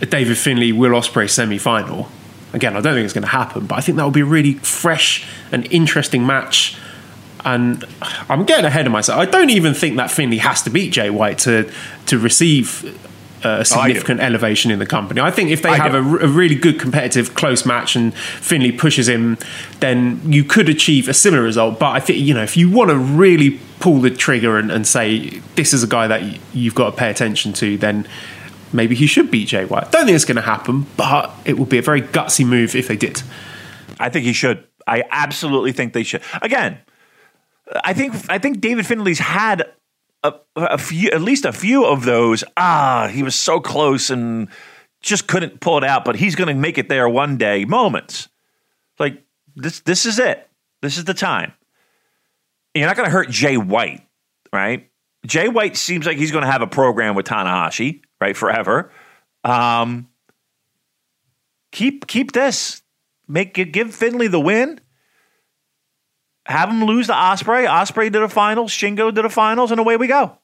[0.00, 2.08] a David Finlay Will Ospreay semi final.
[2.52, 4.24] Again, I don't think it's going to happen, but I think that would be a
[4.24, 6.78] really fresh and interesting match
[7.44, 7.84] and
[8.28, 9.18] I'm getting ahead of myself.
[9.18, 11.70] I don't even think that Finlay has to beat Jay White to
[12.06, 12.84] to receive
[13.44, 15.20] uh, a oh, significant elevation in the company.
[15.20, 15.98] I think if they I have do.
[15.98, 19.38] a, r- a really good competitive close match and Finlay pushes him,
[19.80, 21.78] then you could achieve a similar result.
[21.78, 24.86] But I think you know if you want to really pull the trigger and, and
[24.86, 26.22] say this is a guy that
[26.52, 28.08] you've got to pay attention to, then
[28.72, 29.92] maybe he should beat Jay White.
[29.92, 32.88] Don't think it's going to happen, but it would be a very gutsy move if
[32.88, 33.22] they did.
[34.00, 34.64] I think he should.
[34.86, 36.22] I absolutely think they should.
[36.40, 36.78] Again,
[37.84, 39.64] I think I think David Finlay's had
[40.22, 42.44] a, a few, at least a few of those.
[42.56, 44.48] Ah, he was so close and
[45.00, 47.64] just couldn't pull it out, but he's going to make it there one day.
[47.64, 48.28] Moments
[48.98, 49.80] like this.
[49.80, 50.48] This is it.
[50.82, 51.52] This is the time.
[52.74, 54.06] You're not going to hurt Jay White,
[54.52, 54.88] right?
[55.26, 58.92] Jay White seems like he's going to have a program with Tanahashi, right, forever.
[59.44, 60.08] Um,
[61.72, 62.82] keep keep this.
[63.26, 64.80] Make give Finlay the win.
[66.48, 67.68] Have him lose to Ospreay.
[67.68, 68.72] Ospreay to the finals.
[68.72, 70.38] Shingo to the finals, and away we go.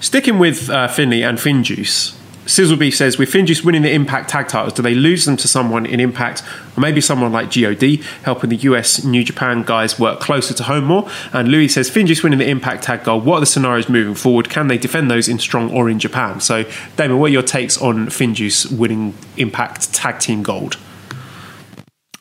[0.00, 4.72] Sticking with uh, Finlay and Finjuice, Sizzlebeef says, with Finjuice winning the Impact tag titles,
[4.72, 6.42] do they lose them to someone in Impact
[6.76, 10.84] or maybe someone like GOD, helping the US New Japan guys work closer to home
[10.84, 11.08] more?
[11.32, 14.48] And Louis says, Finjuice winning the Impact tag goal, what are the scenarios moving forward?
[14.48, 16.40] Can they defend those in Strong or in Japan?
[16.40, 16.64] So,
[16.96, 20.78] Damon, what are your takes on Finjuice winning Impact tag team gold?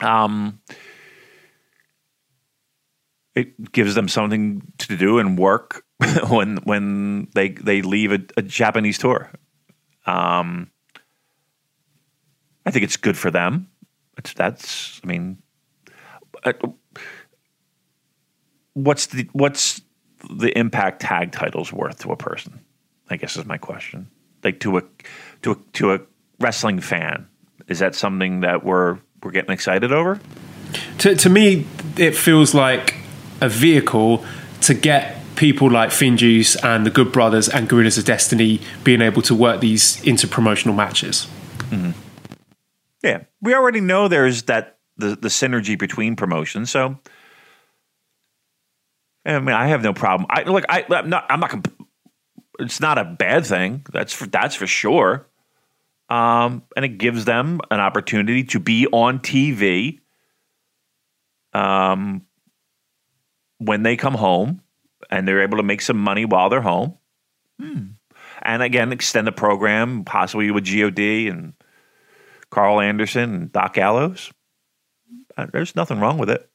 [0.01, 0.59] Um,
[3.37, 5.85] it gives them something to do and work
[6.29, 9.31] when when they they leave a, a Japanese tour.
[10.07, 10.71] Um,
[12.65, 13.69] I think it's good for them.
[14.17, 14.99] It's that's.
[15.03, 15.37] I mean,
[16.43, 16.53] uh,
[18.73, 19.81] what's the what's
[20.31, 22.59] the impact tag titles worth to a person?
[23.09, 24.09] I guess is my question.
[24.43, 24.83] Like to a
[25.43, 25.99] to a to a
[26.39, 27.27] wrestling fan,
[27.67, 30.19] is that something that we're we're getting excited over?
[30.99, 31.65] To, to me,
[31.97, 32.95] it feels like
[33.41, 34.23] a vehicle
[34.61, 39.21] to get people like Finjuice and the Good Brothers and Guerrillas of Destiny being able
[39.23, 41.27] to work these into promotional matches.
[43.03, 46.71] Yeah, we already know there's that the the synergy between promotions.
[46.71, 46.97] So,
[49.25, 50.27] I mean, I have no problem.
[50.29, 51.25] I look, I, I'm not.
[51.29, 51.49] I'm not.
[51.49, 51.87] Comp-
[52.59, 53.85] it's not a bad thing.
[53.93, 55.27] That's for that's for sure.
[56.09, 59.99] Um, and it gives them an opportunity to be on TV.
[61.53, 62.26] Um,
[63.59, 64.61] when they come home,
[65.09, 66.97] and they're able to make some money while they're home.
[68.41, 71.53] And again, extend the program possibly with God and
[72.49, 74.31] Karl Anderson and Doc Gallows.
[75.35, 76.49] Uh, There's nothing wrong with it.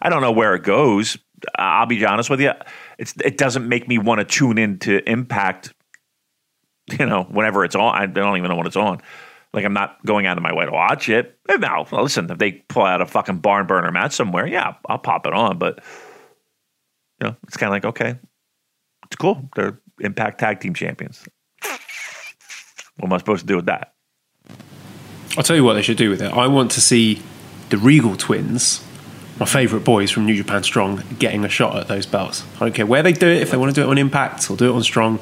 [0.00, 1.16] I don't know where it goes.
[1.54, 2.52] I'll be honest with you.
[2.98, 5.72] It's it doesn't make me want to tune into Impact.
[6.98, 9.00] You know, whenever it's on, I don't even know when it's on.
[9.52, 11.38] Like I'm not going out of my way to watch it.
[11.58, 15.26] Now, listen, if they pull out a fucking barn burner match somewhere, yeah, I'll pop
[15.26, 15.58] it on.
[15.58, 15.82] But
[17.20, 18.18] you know, it's kind of like okay,
[19.06, 19.48] it's cool.
[19.54, 21.26] They're Impact Tag Team Champions.
[22.98, 23.94] What am I supposed to do with that?
[25.36, 26.32] I'll tell you what they should do with it.
[26.32, 27.22] I want to see
[27.68, 28.82] the Riegel twins,
[29.38, 32.42] my favourite boys from New Japan Strong, getting a shot at those belts.
[32.56, 34.50] I don't care where they do it, if they want to do it on Impact
[34.50, 35.18] or do it on Strong,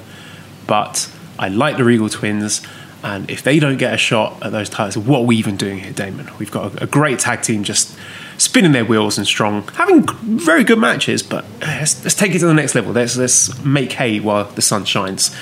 [0.66, 2.62] but I like the Riegel twins.
[3.02, 5.80] And if they don't get a shot at those titles, what are we even doing
[5.80, 6.30] here, Damon?
[6.38, 7.98] We've got a, a great tag team just
[8.38, 12.38] spinning their wheels and strong, having very good matches, but uh, let's, let's take it
[12.40, 12.92] to the next level.
[12.92, 15.34] Let's, let's make hay while the sun shines.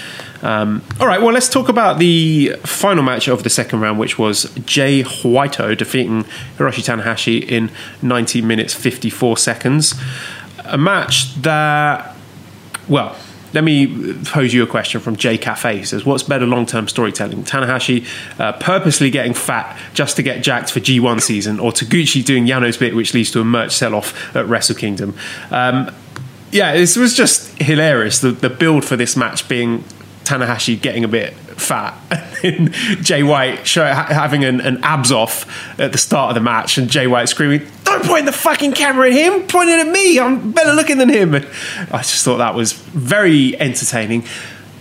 [0.43, 4.18] Um, all right, well, let's talk about the final match of the second round, which
[4.18, 6.24] was Jay Whito defeating
[6.59, 7.70] Hiroshi Tanahashi in
[8.03, 9.95] 90 minutes 54 seconds.
[10.64, 12.16] A match that,
[12.88, 13.16] well,
[13.53, 15.78] let me pose you a question from Jay Cafe.
[15.78, 17.44] He says, What's better long term storytelling?
[17.44, 18.07] Tanahashi
[18.38, 22.76] uh, purposely getting fat just to get jacked for G1 season, or Taguchi doing Yano's
[22.76, 25.14] bit, which leads to a merch sell off at Wrestle Kingdom?
[25.50, 25.94] Um,
[26.50, 28.20] yeah, this was just hilarious.
[28.20, 29.84] The, the build for this match being
[30.24, 31.97] Tanahashi getting a bit fat,
[32.45, 35.47] and Jay White show, having an, an abs off
[35.81, 39.09] at the start of the match, and Jay White screaming, "Don't point the fucking camera
[39.09, 39.47] at him!
[39.47, 40.19] Point it at me!
[40.19, 44.25] I'm better looking than him!" I just thought that was very entertaining.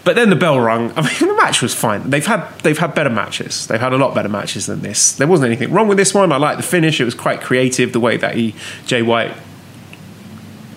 [0.04, 0.92] But then the bell rung.
[0.96, 2.10] I mean, the match was fine.
[2.10, 3.68] They've had they've had better matches.
[3.68, 5.14] They've had a lot better matches than this.
[5.14, 6.32] There wasn't anything wrong with this one.
[6.32, 7.00] I like the finish.
[7.00, 8.56] It was quite creative the way that he
[8.86, 9.34] Jay White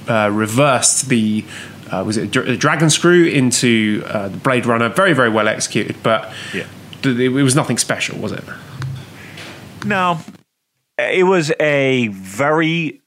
[0.09, 1.45] uh, reversed the
[1.91, 4.89] uh, was it a dragon screw into uh, the Blade Runner.
[4.89, 6.67] Very very well executed, but Yeah.
[7.03, 8.45] th- it was nothing special, was it?
[9.85, 10.19] No,
[10.99, 13.03] it was a very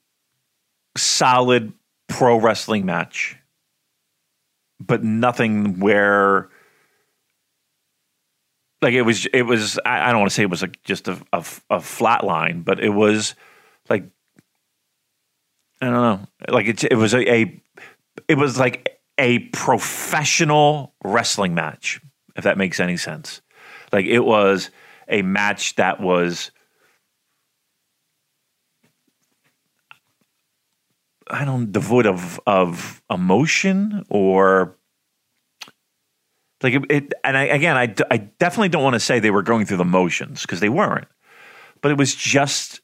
[0.96, 1.72] solid
[2.08, 3.36] pro wrestling match,
[4.80, 6.48] but nothing where
[8.80, 9.26] like it was.
[9.26, 9.78] It was.
[9.84, 12.62] I, I don't want to say it was like just a, a a flat line,
[12.62, 13.34] but it was
[13.90, 14.04] like
[15.80, 16.20] I don't know.
[16.48, 16.84] Like it.
[16.84, 17.60] It was a, a.
[18.28, 22.00] It was like a professional wrestling match,
[22.36, 23.40] if that makes any sense.
[23.92, 24.70] Like it was
[25.08, 26.50] a match that was
[31.30, 34.76] I don't devoid of of emotion or
[36.62, 39.42] like it, it and I, again I, I definitely don't want to say they were
[39.42, 41.08] going through the motions because they weren't
[41.80, 42.80] but it was just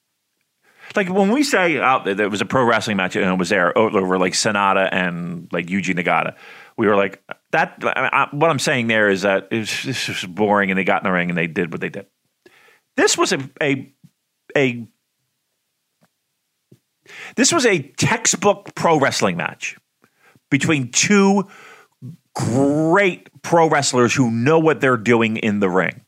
[0.97, 3.77] like when we say oh, there was a pro wrestling match and it was there
[3.77, 6.37] over like Sanada and like Yuji Nagata
[6.77, 7.23] we were like
[7.53, 11.03] that I, what I'm saying there is that it was, was boring and they got
[11.03, 12.07] in the ring and they did what they did.
[12.97, 13.93] This was a a,
[14.57, 14.87] a
[17.37, 19.77] this was a textbook pro wrestling match
[20.51, 21.49] between two
[22.35, 26.05] great pro wrestlers who know what they're doing in the ring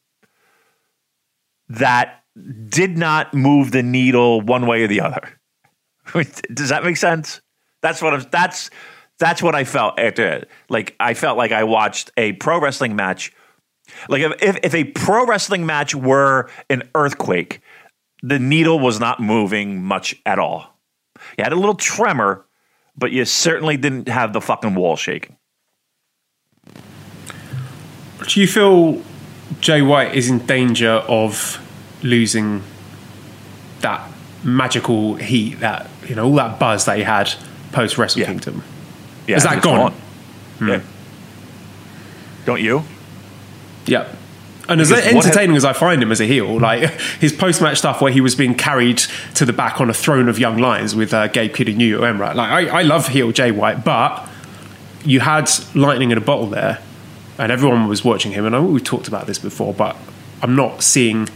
[1.69, 2.23] that
[2.69, 5.29] did not move the needle one way or the other.
[6.53, 7.41] Does that make sense?
[7.83, 8.71] That's what I'm, that's
[9.19, 10.47] that's what I felt after.
[10.69, 13.33] Like I felt like I watched a pro wrestling match.
[14.09, 17.61] Like if if a pro wrestling match were an earthquake,
[18.23, 20.79] the needle was not moving much at all.
[21.39, 22.45] You had a little tremor,
[22.97, 25.37] but you certainly didn't have the fucking wall shaking.
[28.27, 29.03] Do you feel
[29.61, 31.63] Jay White is in danger of
[32.03, 32.63] losing
[33.81, 34.09] that
[34.45, 37.33] magical heat, that you know, all that buzz that he had
[37.73, 38.27] post Wrestle Yeah.
[38.29, 38.63] Kingdom?
[39.27, 39.93] Yeah, Is that it's gone?
[40.61, 40.81] Yeah.
[42.45, 42.85] Don't you?
[43.87, 44.09] Yeah.
[44.69, 46.91] And as Because what entertaining as I find him as a heel, like
[47.21, 48.99] his post match stuff where he was being carried
[49.35, 51.99] to the back on a throne of young lions with uh, Gabe Kidd and Yu
[51.99, 52.35] Uemura.
[52.35, 54.29] Like I, I love heel Jay White, but
[55.05, 56.81] you had lightning in a bottle there,
[57.39, 58.45] and everyone was watching him.
[58.45, 59.97] And I know we've talked about this before, but
[60.43, 61.29] I'm not seeing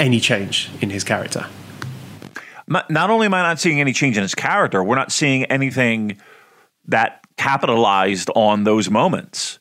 [0.00, 1.46] any change in his character.
[2.66, 6.18] Not only am I not seeing any change in his character, we're not seeing anything
[6.86, 9.58] that capitalized on those moments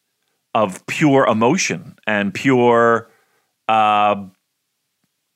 [0.54, 3.10] of pure emotion and pure
[3.68, 4.24] uh,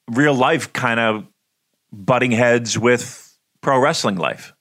[0.07, 1.27] real life kind of
[1.91, 4.53] butting heads with pro wrestling life.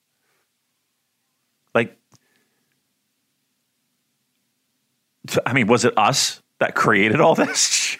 [1.73, 1.97] Like,
[5.45, 7.97] I mean, was it us that created all this?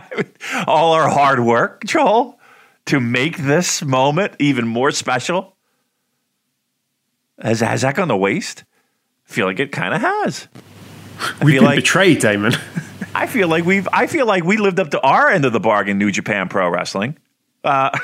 [0.66, 2.38] all our hard work, Joel,
[2.86, 5.56] to make this moment even more special?
[7.40, 8.64] Has, has that gone to waste?
[9.28, 10.48] I feel like it kind of has.
[11.20, 12.52] I We've been like betrayed, Damon.
[13.14, 15.60] I feel like we've I feel like we lived up to our end of the
[15.60, 17.16] bargain, New Japan Pro Wrestling.
[17.62, 17.96] Uh,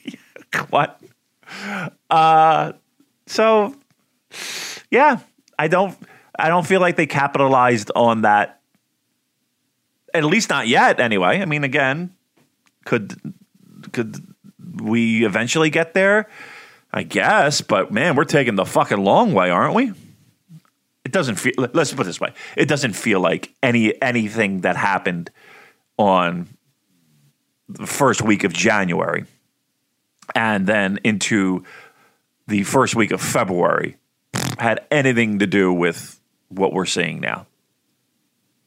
[0.70, 1.00] what?
[2.10, 2.72] Uh,
[3.26, 3.74] so
[4.90, 5.20] yeah,
[5.58, 5.96] I don't
[6.38, 8.60] I don't feel like they capitalized on that.
[10.14, 11.40] At least not yet, anyway.
[11.40, 12.14] I mean, again,
[12.84, 13.34] could
[13.92, 14.16] could
[14.80, 16.28] we eventually get there?
[16.92, 19.92] I guess, but man, we're taking the fucking long way, aren't we?
[21.04, 24.76] it doesn't feel let's put it this way it doesn't feel like any anything that
[24.76, 25.30] happened
[25.98, 26.48] on
[27.68, 29.24] the first week of january
[30.34, 31.62] and then into
[32.46, 33.96] the first week of february
[34.58, 37.46] had anything to do with what we're seeing now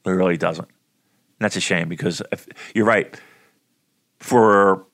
[0.04, 0.68] it really doesn't
[1.38, 3.18] and that's a shame because if, you're right
[4.18, 4.86] for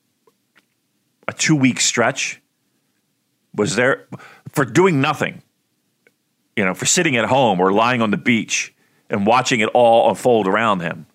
[1.27, 2.41] a two week stretch
[3.53, 4.07] was there
[4.49, 5.41] for doing nothing
[6.55, 8.73] you know, for sitting at home or lying on the beach
[9.09, 11.05] and watching it all unfold around him.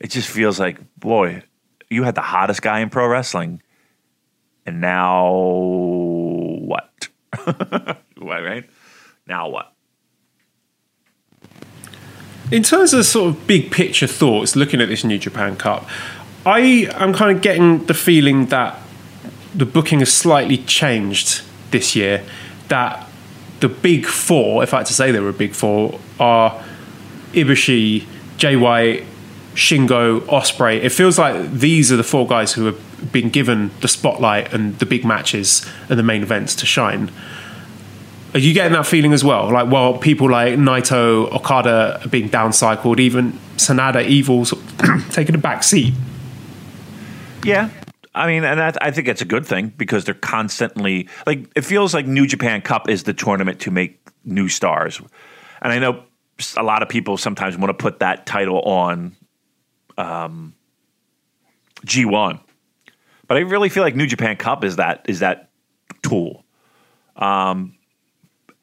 [0.00, 1.42] It just feels like, boy,
[1.90, 3.62] you had the hottest guy in pro wrestling,
[4.66, 7.08] and now what?
[7.44, 8.68] What, right?
[9.26, 9.71] Now what?
[12.52, 15.88] In terms of sort of big picture thoughts, looking at this New Japan Cup,
[16.44, 18.78] I am kind of getting the feeling that
[19.54, 21.40] the booking has slightly changed
[21.70, 22.22] this year.
[22.68, 23.08] That
[23.60, 26.62] the big four, if I had to say they were a big four, are
[27.32, 28.04] Ibushi,
[28.60, 29.06] White,
[29.54, 30.82] Shingo, Ospreay.
[30.82, 34.78] It feels like these are the four guys who have been given the spotlight and
[34.78, 37.10] the big matches and the main events to shine.
[38.34, 39.52] Are you getting that feeling as well?
[39.52, 44.54] Like, well, people like Naito, Okada are being downcycled, even Sanada, Evil's
[45.10, 45.92] taking a back seat.
[47.44, 47.68] Yeah.
[48.14, 51.64] I mean, and that, I think it's a good thing because they're constantly like it
[51.64, 55.00] feels like New Japan Cup is the tournament to make new stars,
[55.62, 56.02] and I know
[56.56, 59.16] a lot of people sometimes want to put that title on
[59.96, 60.54] um,
[61.86, 62.38] G1,
[63.26, 65.48] but I really feel like New Japan Cup is that is that
[66.02, 66.44] tool,
[67.16, 67.74] um,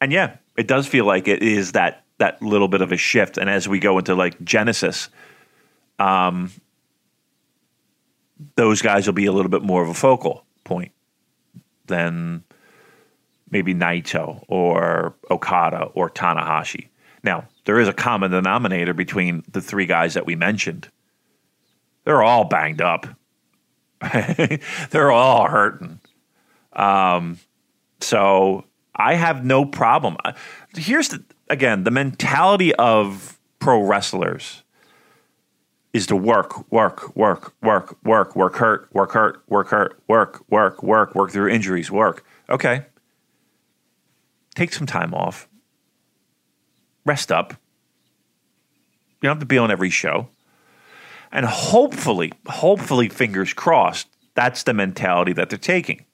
[0.02, 3.38] and yeah, it does feel like it is that that little bit of a shift,
[3.38, 5.10] and as we go into like Genesis,
[6.00, 6.52] um,
[8.56, 10.91] those guys will be a little bit more of a focal point
[11.88, 12.43] than
[13.52, 16.88] maybe Naito or Okada or Tanahashi.
[17.24, 20.88] Now, there is a common denominator between the three guys that we mentioned.
[22.06, 23.08] They're all banged up.
[24.91, 26.00] They're all hurting.
[26.74, 27.39] Um,
[28.00, 28.64] so
[29.00, 30.18] I have no problem.
[30.24, 30.34] Uh,
[30.76, 34.64] here's the again the mentality of pro wrestlers
[35.93, 40.84] is to work, work, work, work, work, work hurt, work hurt, work hurt, work, work,
[40.84, 42.24] work, work through injuries, work.
[42.47, 42.86] Okay.
[44.54, 45.47] Take some time off.
[47.06, 47.54] Rest up.
[49.22, 50.30] You don't have to be on every show.
[51.32, 56.06] And hopefully, hopefully, fingers crossed, that's the mentality that they're taking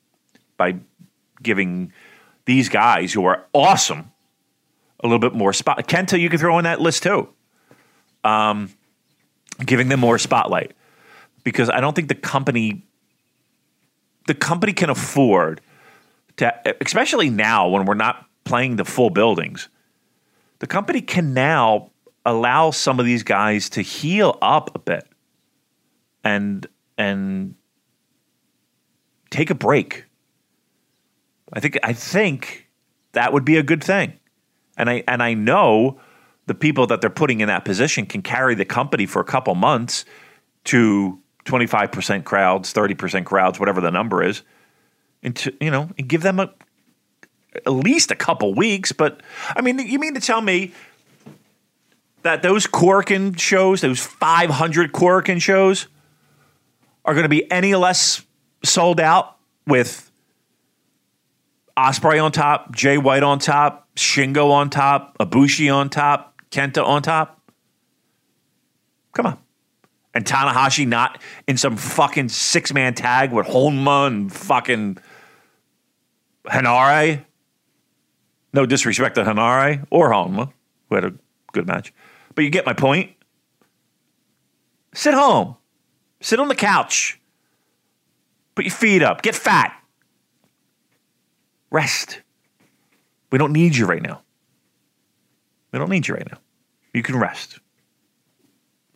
[0.58, 0.76] by
[1.42, 1.92] giving
[2.46, 4.12] these guys who are awesome
[5.04, 5.88] a little bit more spot.
[5.88, 7.30] Kenta, you can throw in that list too.
[8.24, 8.70] Um,
[9.64, 10.74] giving them more spotlight
[11.43, 12.84] because I don't think the company
[14.28, 15.62] the company can afford
[16.38, 19.70] to, especially now when we're not playing the full buildings.
[20.60, 21.91] The company can now
[22.26, 25.08] allow some of these guys to heal up a bit
[26.24, 26.66] and
[26.98, 27.56] and
[29.30, 30.05] take a break.
[31.56, 32.68] I think I think
[33.14, 34.14] that would be a good thing.
[34.78, 35.99] And I and I know
[36.45, 39.56] the people that they're putting in that position can carry the company for a couple
[39.56, 40.06] months
[40.66, 44.43] to 25% crowds, 30% crowds, whatever the number is.
[45.24, 46.53] And to, you know, and give them a
[47.66, 49.22] at least a couple weeks, but
[49.56, 50.74] I mean, you mean to tell me
[52.24, 55.88] that those Korakuen shows, those 500 Korakuen shows,
[57.06, 58.24] are going to be any less
[58.64, 59.38] sold out
[59.68, 60.05] with
[61.78, 67.01] Ospreay on top, Jay White on top, Shingo on top, Ibushi on top, Kenta on
[67.01, 67.41] top?
[69.13, 69.38] Come on.
[70.13, 74.97] And Tanahashi not in some fucking six man tag with Honma and fucking
[76.45, 77.26] Henare.
[78.53, 80.51] No disrespect to Henare or Honma,
[80.88, 81.13] who had a
[81.51, 81.93] good match.
[82.34, 83.11] But you get my point.
[84.93, 85.57] Sit home.
[86.21, 87.19] Sit on the couch.
[88.55, 89.21] Put your feet up.
[89.21, 89.78] Get fat.
[91.76, 92.21] Rest.
[93.34, 94.21] We don't need you right now.
[95.73, 96.38] We don't need you right now.
[96.93, 97.59] You can rest.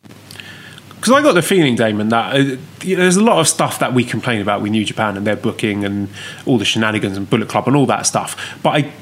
[0.02, 2.38] Because I got the feeling, Damon, that uh,
[2.82, 5.26] you know, there's a lot of stuff that we complain about with New Japan and
[5.26, 6.08] their booking and
[6.46, 8.58] all the shenanigans and Bullet Club and all that stuff.
[8.62, 8.92] But I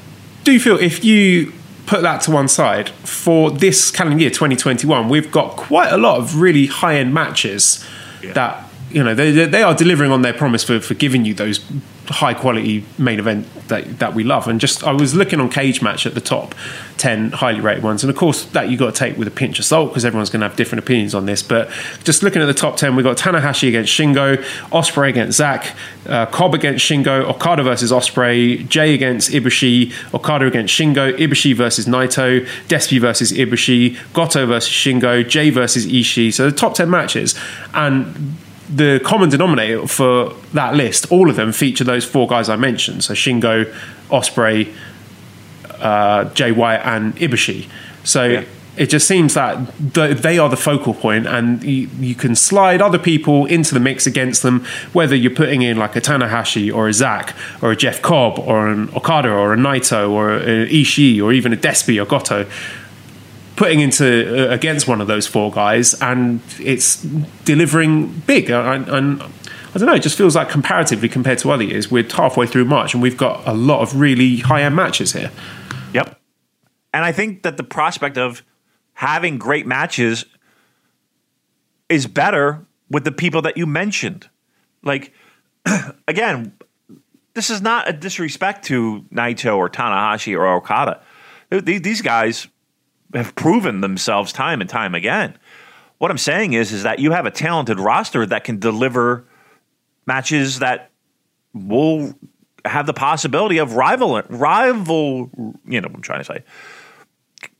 [0.43, 1.53] do feel if you
[1.85, 6.17] put that to one side, for this calendar year 2021, we've got quite a lot
[6.17, 7.85] of really high end matches
[8.21, 8.33] yeah.
[8.33, 11.63] that you know they, they are delivering on their promise for, for giving you those
[12.07, 14.47] high quality main event that that we love.
[14.47, 16.55] And just I was looking on Cagematch at the top
[16.97, 19.59] ten highly rated ones, and of course that you got to take with a pinch
[19.59, 21.43] of salt because everyone's going to have different opinions on this.
[21.43, 21.69] But
[22.03, 24.37] just looking at the top ten, we've got Tanahashi against Shingo,
[24.71, 25.75] Ospreay against Zack,
[26.07, 31.85] uh, Cobb against Shingo, Okada versus Ospreay Jay against Ibushi, Okada against Shingo, Ibushi versus
[31.85, 36.33] Naito, Despy versus Ibushi, Goto versus Shingo, Jay versus Ishii.
[36.33, 37.35] So the top ten matches
[37.73, 38.37] and
[38.69, 43.03] the common denominator for that list, all of them feature those four guys I mentioned.
[43.03, 43.73] So Shingo,
[44.09, 44.73] Ospreay,
[45.79, 47.67] uh, Jay White, and Ibushi.
[48.03, 48.43] So yeah.
[48.77, 52.99] it just seems that they are the focal point, and you, you, can slide other
[52.99, 56.93] people into the mix against them, whether you're putting in like a Tanahashi or a
[56.93, 61.33] Zack or a Jeff Cobb or an Okada or a Naito or a Ishii or
[61.33, 62.45] even a Despi or Goto
[63.59, 64.05] putting into
[64.49, 67.03] uh, against one of those four guys, and it's
[67.43, 68.49] delivering big.
[68.49, 72.09] And, and I don't know, it just feels like comparatively compared to other years, we're
[72.09, 75.29] halfway through March, and we've got a lot of really high end matches here.
[75.93, 76.17] Yep,
[76.93, 78.43] and I think that the prospect of
[78.93, 80.23] having great matches
[81.89, 84.29] is better with the people that you mentioned.
[84.83, 85.13] Like,
[86.07, 86.53] again,
[87.33, 91.01] this is not a disrespect to Naito or Tanahashi or Okada.
[91.49, 92.47] These guys
[93.13, 95.37] have proven themselves time and time again.
[95.97, 99.25] What I'm saying is, is that you have a talented roster that can deliver
[100.05, 100.91] matches that
[101.53, 102.13] will
[102.65, 105.29] have the possibility of rival rival.
[105.65, 106.43] You know what I'm trying to say.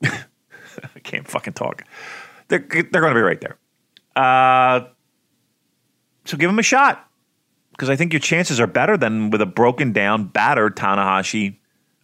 [0.95, 1.83] I can't fucking talk.
[2.47, 3.57] They're they're going to be right there.
[4.15, 4.87] Uh,
[6.25, 7.09] so give them a shot
[7.71, 11.57] because I think your chances are better than with a broken down, battered Tanahashi,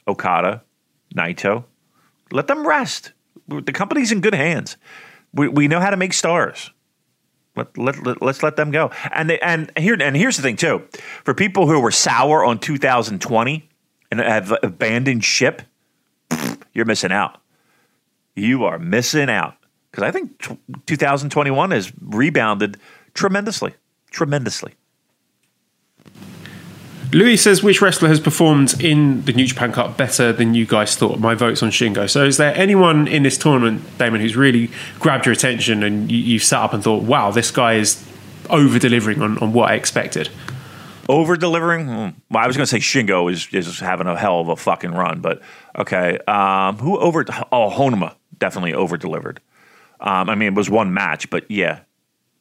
[0.08, 0.64] Okada,
[1.16, 1.66] Naito.
[2.32, 3.14] Let them rest
[3.48, 4.78] the company's in good hands.
[5.34, 6.72] We, we know how to make stars.
[7.56, 8.92] Let, let, let, us let them go.
[9.12, 10.84] And they, and here and here's the thing too.
[11.24, 13.70] For people who were sour on 2020
[14.12, 15.62] and have abandoned ship,
[16.74, 17.42] you're missing out.
[18.36, 19.56] You are missing out
[19.90, 22.78] because I think t- 2021 has rebounded
[23.14, 23.74] tremendously,
[24.12, 24.74] tremendously.
[27.16, 30.98] Louis says, which wrestler has performed in the New Japan Cup better than you guys
[30.98, 31.18] thought?
[31.18, 32.10] My vote's on Shingo.
[32.10, 34.70] So is there anyone in this tournament, Damon, who's really
[35.00, 38.06] grabbed your attention and you, you've sat up and thought, wow, this guy is
[38.50, 40.28] over delivering on, on what I expected?
[41.08, 41.88] Over delivering?
[41.88, 44.92] Well, I was going to say Shingo is, is having a hell of a fucking
[44.92, 45.42] run, but
[45.78, 46.18] okay.
[46.28, 47.24] Um, who over?
[47.50, 49.40] Oh, Honma definitely over delivered.
[50.02, 51.80] Um, I mean, it was one match, but yeah,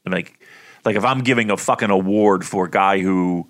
[0.05, 0.37] like,
[0.85, 3.49] like if I'm giving a fucking award for a guy who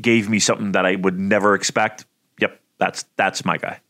[0.00, 2.04] gave me something that I would never expect.
[2.40, 3.80] Yep, that's that's my guy.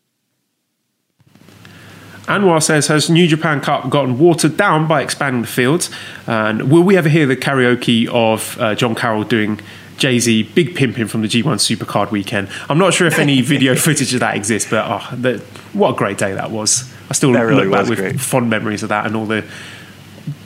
[2.26, 5.90] Anwar says, has New Japan Cup gotten watered down by expanding the fields?
[6.26, 9.60] And will we ever hear the karaoke of uh, John Carroll doing
[9.96, 12.48] Jay Z Big Pimpin' from the G1 Supercard weekend?
[12.68, 15.38] I'm not sure if any video footage of that exists, but oh, the,
[15.72, 16.92] what a great day that was.
[17.08, 18.20] I still That really look back with great.
[18.20, 19.44] fond memories of that and all the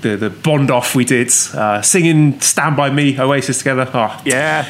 [0.02, 3.88] the, the bond off we did, uh, singing "Stand by Me" Oasis together.
[3.94, 4.68] Oh, Yeah,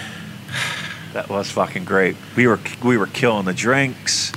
[1.13, 2.17] that was fucking great.
[2.37, 4.33] We were we were killing the drinks.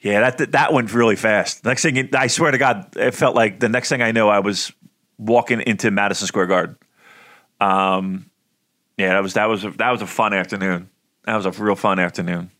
[0.00, 1.64] Yeah, that that, that went really fast.
[1.64, 4.40] Next thing, I swear to God, it felt like the next thing I know, I
[4.40, 4.72] was
[5.18, 6.76] walking into Madison Square Garden.
[7.60, 8.30] Um,
[8.96, 10.88] yeah, that was that was a, that was a fun afternoon.
[11.24, 12.50] That was a real fun afternoon.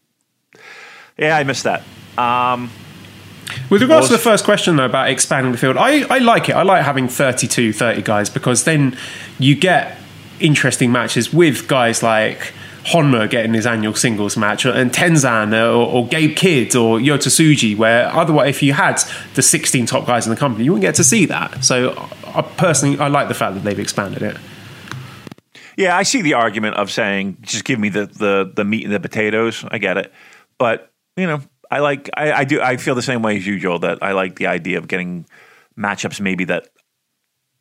[1.16, 1.82] Yeah, I missed that.
[2.16, 2.70] Um,
[3.69, 6.53] With regards to the first question, though, about expanding the field, I, I like it.
[6.53, 8.97] I like having 32, 30 guys because then
[9.39, 9.99] you get
[10.41, 12.53] interesting matches with guys like
[12.85, 17.28] Honma getting his annual singles match and Tenzan uh, or, or Gabe Kidd or Yota
[17.28, 19.02] Tsuji, where otherwise, if you had
[19.35, 21.62] the 16 top guys in the company, you wouldn't get to see that.
[21.65, 21.93] So,
[22.27, 24.36] I personally, I like the fact that they've expanded it.
[25.77, 28.93] Yeah, I see the argument of saying just give me the the the meat and
[28.93, 29.65] the potatoes.
[29.70, 30.12] I get it,
[30.59, 31.40] but you know,
[31.70, 33.78] I like I, I do I feel the same way as Joel.
[33.78, 35.27] That I like the idea of getting
[35.78, 36.69] matchups maybe that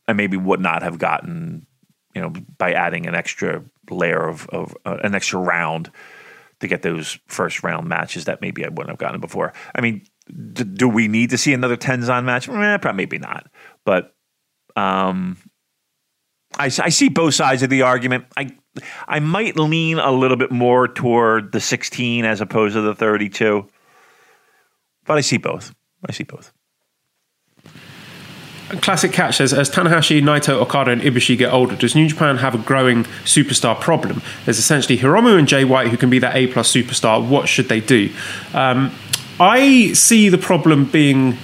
[0.08, 1.66] I maybe would not have gotten,
[2.16, 5.91] you know, by adding an extra layer of of uh, an extra round
[6.60, 9.53] to get those first round matches that maybe I wouldn't have gotten before.
[9.74, 12.49] I mean, d- do we need to see another Tenzan match?
[12.49, 13.48] Eh, probably maybe not,
[13.86, 14.14] but
[14.76, 15.38] um,
[16.57, 18.26] I, I see both sides of the argument.
[18.36, 18.49] I
[19.07, 23.68] I might lean a little bit more toward the 16 as opposed to the 32,
[25.06, 25.74] but I see both.
[26.07, 26.53] I see both.
[28.70, 32.54] Classic catch says, as Tanahashi, Naito, Okada, and Ibushi get older, does New Japan have
[32.54, 34.22] a growing superstar problem?
[34.46, 37.28] There's essentially Hiromu and Jay White who can be that A plus superstar.
[37.28, 38.14] What should they do?
[38.54, 38.91] Um,
[39.40, 41.38] I see the problem being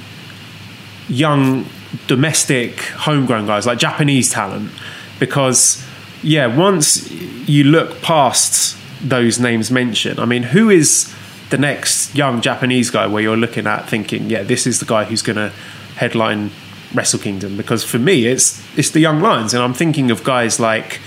[1.07, 1.65] young,
[2.07, 4.71] domestic, homegrown guys like Japanese talent,
[5.19, 5.83] because
[6.21, 11.13] yeah, once you look past those names mentioned, I mean, who is
[11.49, 15.05] the next young Japanese guy where you're looking at thinking, yeah, this is the guy
[15.05, 15.49] who's going to
[15.95, 16.51] headline
[16.95, 17.57] Wrestle Kingdom?
[17.57, 20.99] Because for me, it's it's the young lions, and I'm thinking of guys like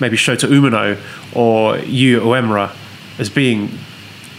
[0.00, 0.96] maybe Shota Umino
[1.34, 2.74] or Yu Uemura
[3.18, 3.70] as being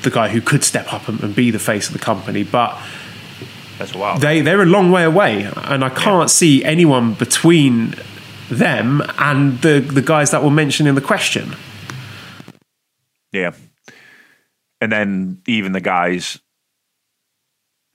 [0.04, 2.76] the guy who could step up and, and be the face of the company, but
[3.78, 4.22] That's wild.
[4.22, 7.96] they they're a long way away, and I can't see anyone between
[8.50, 11.56] them and the the guys that were mentioned in the question.
[13.32, 13.52] Yeah.
[14.82, 16.40] And then even the guys,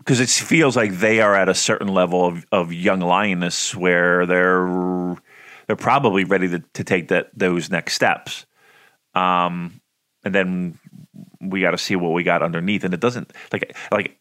[0.07, 4.25] because it feels like they are at a certain level of, of young lioness where
[4.25, 5.17] they're
[5.67, 8.47] they're probably ready to, to take that those next steps.
[9.17, 9.81] Um,
[10.25, 10.79] and then
[11.41, 12.85] we got to see what we got underneath.
[12.85, 14.17] And it doesn't like like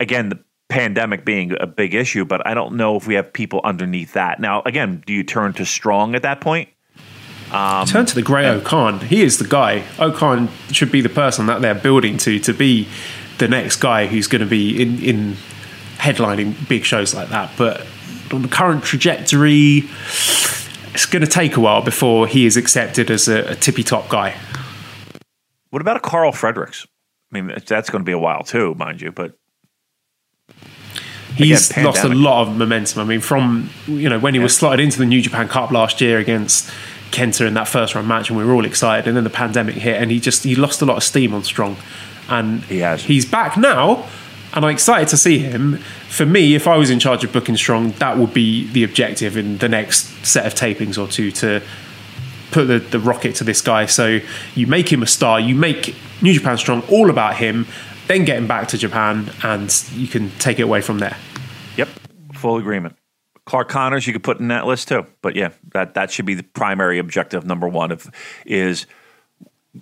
[0.00, 0.38] again the
[0.70, 4.40] pandemic being a big issue, but I don't know if we have people underneath that.
[4.40, 6.70] Now, again, do you turn to strong at that point?
[7.86, 9.00] Turn to the Great-O-Khan.
[9.00, 9.84] He is the guy.
[9.98, 12.88] O-Khan should be the person that they're building to to be
[13.38, 15.36] the next guy who's going to be in in
[15.96, 17.50] headlining big shows like that.
[17.56, 17.86] But
[18.32, 19.84] on the current trajectory,
[20.94, 24.08] it's going to take a while before he is accepted as a, a tippy top
[24.08, 24.36] guy.
[25.70, 26.86] What about a Karl Fredericks?
[27.32, 29.12] I mean, that's going to be a while too, mind you.
[29.12, 29.36] But
[31.38, 33.00] He's Again, lost a lot of momentum.
[33.00, 36.00] I mean, from you know when he was slotted into the New Japan Cup last
[36.00, 36.68] year against
[37.12, 39.76] Kenta in that first round match, and we were all excited, and then the pandemic
[39.76, 41.76] hit, and he just he lost a lot of steam on Strong,
[42.28, 43.04] and He has.
[43.04, 44.08] He's back now,
[44.54, 45.78] and I'm excited to see him.
[46.08, 49.36] For me, if I was in charge of booking Strong, that would be the objective
[49.36, 51.62] in the next set of tapings or two to
[52.50, 53.86] put the, the rocket to this guy.
[53.86, 54.20] So
[54.54, 57.66] you make him a star, you make New Japan Strong all about him,
[58.06, 61.16] then get him back to Japan, and you can take it away from there.
[61.76, 61.88] Yep,
[62.34, 62.96] full agreement.
[63.44, 65.06] Clark Connors, you could put in that list too.
[65.22, 67.46] But yeah, that that should be the primary objective.
[67.46, 68.10] Number one of
[68.44, 68.86] is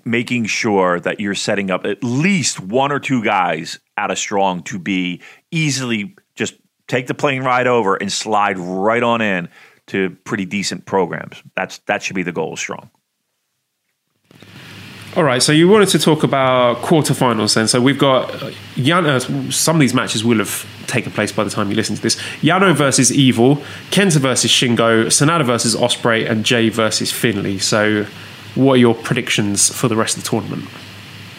[0.04, 4.62] making sure that you're setting up at least one or two guys out of strong
[4.64, 6.54] to be easily just
[6.88, 9.48] take the plane ride over and slide right on in
[9.86, 11.42] to pretty decent programs.
[11.54, 12.90] That's that should be the goal of strong.
[15.16, 17.68] All right, so you wanted to talk about quarterfinals then.
[17.68, 19.50] So we've got uh, Yano.
[19.50, 22.16] Some of these matches will have taken place by the time you listen to this.
[22.42, 23.56] Yano versus Evil,
[23.90, 27.56] Kenta versus Shingo, Sanada versus Ospreay, and Jay versus Finlay.
[27.56, 28.04] So,
[28.56, 30.64] what are your predictions for the rest of the tournament?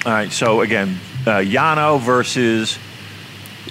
[0.05, 0.31] All right.
[0.31, 2.77] So again, uh, Yano versus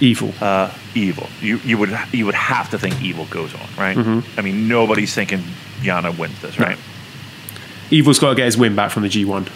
[0.01, 0.32] Evil.
[0.43, 1.28] uh, Evil.
[1.40, 3.97] You you would you would have to think Evil goes on, right?
[3.97, 4.39] Mm-hmm.
[4.39, 5.40] I mean, nobody's thinking
[5.81, 6.77] Yano wins this, right?
[7.90, 9.48] Evil's got to get his win back from the G1.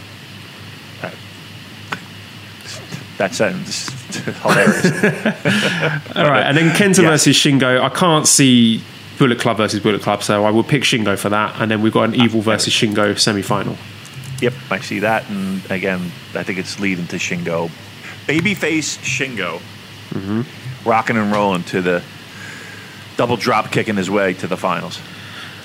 [3.19, 4.87] That sentence is hilarious.
[6.17, 7.11] All right, and then Kenta Yeah.
[7.11, 7.81] versus Shingo.
[7.83, 8.83] I can't see
[9.21, 11.61] Bullet Club versus Bullet Club, so I will pick Shingo for that.
[11.61, 13.77] And then we've got an Evil versus Shingo semi final.
[14.41, 16.01] yep, I see that, and again,
[16.35, 17.71] I think it's leading to Shingo,
[18.27, 19.61] babyface Shingo,
[20.11, 20.89] Mm-hmm.
[20.89, 22.03] rocking and rolling to the
[23.17, 24.99] double drop kicking his way to the finals.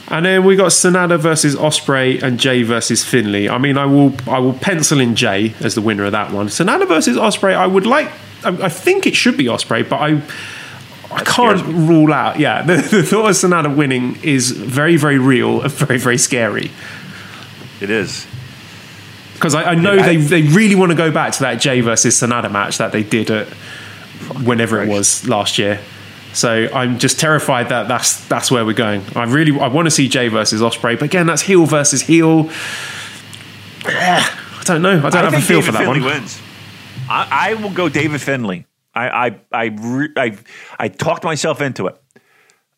[0.08, 3.50] And then we got Sanada versus Ospreay and Jay versus Finlay.
[3.50, 6.48] I mean, I will I will pencil in Jay as the winner of that one.
[6.50, 7.56] Sanada versus Ospreay.
[7.56, 8.12] I would like.
[8.44, 10.22] I, I think it should be Ospreay, but I
[11.16, 12.40] I can't rule out.
[12.40, 16.72] Yeah, the, the thought of Sanada winning is very very real and very very scary
[17.82, 18.26] It is.
[19.34, 21.56] because I, I know Yeah, I- they they really want to go back to that
[21.62, 23.48] Jay versus Sanada match that they did at
[24.44, 25.80] whenever it was last year.
[26.34, 29.02] So I'm just terrified that that's that's where we're going.
[29.16, 32.50] I really I want to see Jay versus Ospreay, but again, that's heel versus heel.
[33.86, 34.98] I don't know.
[34.98, 36.10] I don't I have a feel David for that Finlay one.
[36.10, 36.42] wins.
[37.10, 38.66] I, I will go David Finlay.
[38.96, 40.38] I I I, re, I
[40.80, 42.02] I talked myself into it.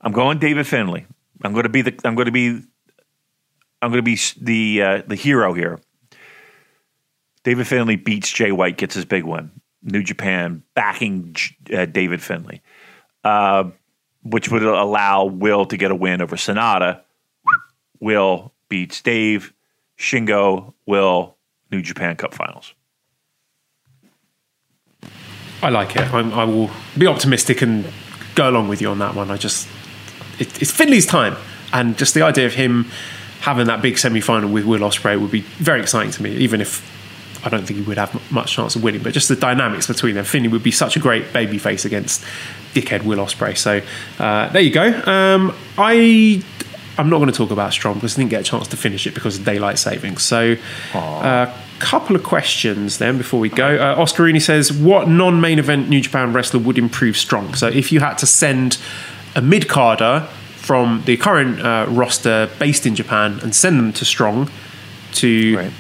[0.01, 1.05] I'm going David Finlay.
[1.43, 2.61] I'm going to be the I'm going to be
[3.81, 5.79] I'm going to be the uh, the hero here.
[7.43, 9.51] David Finlay beats Jay White, gets his big one.
[9.83, 11.35] New Japan backing
[11.73, 12.61] uh, David Finlay,
[13.23, 13.65] uh,
[14.23, 17.01] which would allow Will to get a win over Sanada.
[17.99, 19.53] Will beats Dave.
[19.97, 21.37] Shingo, Will,
[21.71, 22.73] New Japan Cup Finals.
[25.61, 26.13] I like it.
[26.13, 27.85] I'm, I will be optimistic and
[28.35, 29.31] go along with you on that one.
[29.31, 29.67] I just
[30.39, 31.35] it, it's Finlay's time,
[31.73, 32.85] and just the idea of him
[33.41, 36.35] having that big semi final with Will Ospreay would be very exciting to me.
[36.37, 36.85] Even if
[37.45, 40.15] I don't think he would have much chance of winning, but just the dynamics between
[40.15, 40.25] them.
[40.25, 42.23] Finlay would be such a great babyface against
[42.73, 43.57] dickhead Will Ospreay.
[43.57, 43.81] So
[44.23, 44.87] uh, there you go.
[45.05, 46.43] Um, I.
[46.99, 49.05] I'm not going to talk about Strong because I didn't get a chance to finish
[49.05, 50.23] it because of daylight savings.
[50.23, 50.55] So,
[50.95, 53.75] uh, couple of questions then before we go.
[53.75, 57.99] Uh, Oscarini says, "What non-main event New Japan wrestler would improve Strong?" So, if you
[57.99, 58.77] had to send
[59.35, 64.05] a mid carder from the current uh, roster based in Japan and send them to
[64.05, 64.49] Strong
[65.13, 65.71] to Right.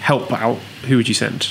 [0.00, 0.56] help out,
[0.88, 1.48] who would you send?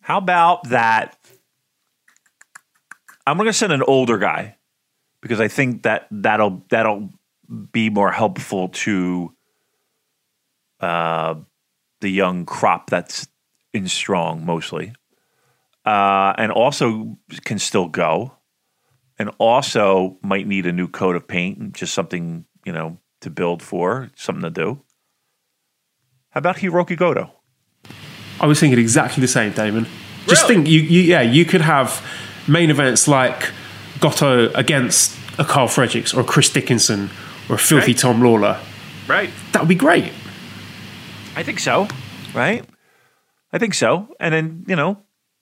[0.00, 1.16] How about that?
[3.26, 4.53] I'm going to send an older guy
[5.24, 7.08] because I think that that'll that'll
[7.72, 9.34] be more helpful to
[10.80, 11.36] uh,
[12.02, 13.26] the young crop that's
[13.72, 14.92] in strong mostly,
[15.86, 18.34] uh, and also can still go,
[19.18, 23.62] and also might need a new coat of paint, just something you know to build
[23.62, 24.82] for, something to do.
[26.28, 27.30] How about Hiroki Goto?
[28.40, 29.86] I was thinking exactly the same, Damon.
[30.26, 30.56] Just Really?
[30.56, 32.04] think, you, you yeah, you could have
[32.46, 33.52] main events like
[34.04, 37.08] Goto against a Karl Fredericks or a Chris Dickinson
[37.48, 37.98] or a filthy Right.
[37.98, 38.60] Tom Lawlor.
[39.08, 39.30] Right.
[39.52, 40.12] That would be great.
[41.36, 41.88] I think so.
[42.34, 42.64] Right?
[43.50, 44.14] I think so.
[44.20, 44.98] And then, you know,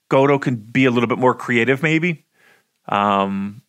[0.09, 2.25] Goto can be a little bit more creative, maybe.
[2.89, 3.63] Um,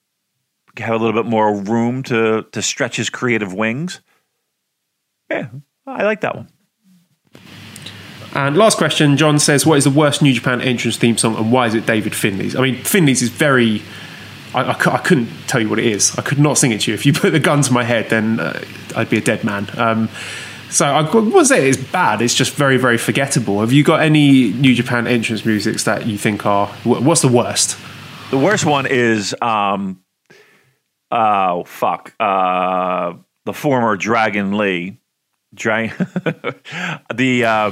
[0.77, 4.01] have a little bit more room to to stretch his creative wings.
[5.29, 5.47] Yeah,
[5.87, 6.49] I like that one.
[8.35, 11.51] And last question, John says, "What is the worst New Japan entrance theme song, and
[11.51, 13.81] why is it David Finlay's?" I mean, Finlay's is very.
[14.53, 16.17] I, I, I couldn't tell you what it is.
[16.17, 16.95] I could not sing it to you.
[16.95, 18.63] If you put the gun to my head, then uh,
[18.95, 19.67] I'd be a dead man.
[19.77, 20.09] Um,
[20.69, 22.21] so I wouldn't say it's bad.
[22.21, 23.59] It's just very, very forgettable.
[23.59, 26.67] Have you got any New Japan entrance musics that you think are?
[26.83, 27.77] What's the worst?
[28.31, 30.01] The worst one is um
[31.11, 32.15] oh fuck.
[32.19, 33.13] Uh
[33.45, 34.97] the former Dragon Lee.
[35.53, 35.95] Dragon
[37.13, 37.71] the uh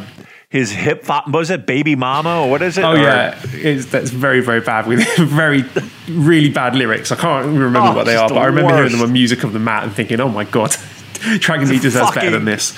[0.52, 2.84] his hip hop was it Baby Mama or what is it?
[2.84, 5.64] Oh Or- yeah, it's, that's very, very bad with very,
[6.10, 7.10] really bad lyrics.
[7.12, 9.44] I can't remember Oh, what they are, the but I remember hearing them on Music
[9.46, 10.76] of the Mat and thinking, "Oh my god,
[11.40, 12.78] Dragon Lee deserves better than this."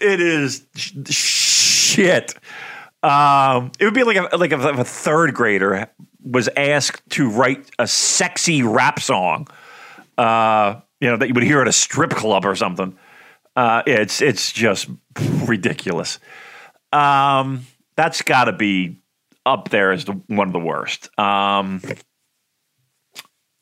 [0.00, 2.34] It is sh- shit.
[3.02, 5.88] Um, it would be like a, like if a third grader
[6.22, 9.46] was asked to write a sexy rap song,
[10.18, 12.94] uh, you know, that you would hear at a strip club or something.
[13.56, 14.88] Uh, it's it's just
[15.46, 16.18] ridiculous.
[16.92, 19.00] Um, that's got to be
[19.46, 21.08] up there as the, one of the worst.
[21.18, 21.82] Um,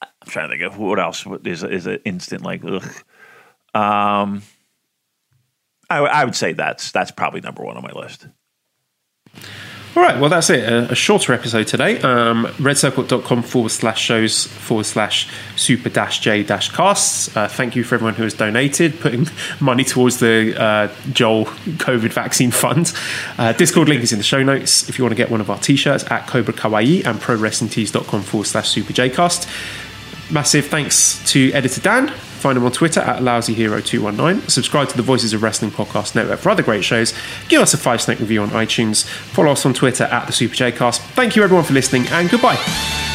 [0.02, 2.84] I'm trying to think of what else is is an instant like ugh.
[3.74, 4.42] Um,
[5.90, 8.26] I would say that's that's probably number one on my list.
[9.98, 10.62] All right, well, that's it.
[10.62, 12.00] A, a shorter episode today.
[12.02, 17.36] Um, redcircle.com forward slash shows forward slash super dash J dash casts.
[17.36, 19.26] Uh, thank you for everyone who has donated, putting
[19.60, 22.92] money towards the uh, Joel COVID vaccine fund.
[23.38, 25.50] Uh, Discord link is in the show notes if you want to get one of
[25.50, 29.48] our t shirts at Cobra Kawaii and pro prowrestlingtees.com forward slash super J cast.
[30.30, 32.14] Massive thanks to editor Dan.
[32.38, 34.50] Find him on Twitter at LousyHero219.
[34.50, 37.12] Subscribe to the Voices of Wrestling Podcast Network for other great shows.
[37.48, 39.04] Give us a five snake review on iTunes.
[39.06, 41.02] Follow us on Twitter at the Super J Cast.
[41.02, 43.07] Thank you everyone for listening and goodbye.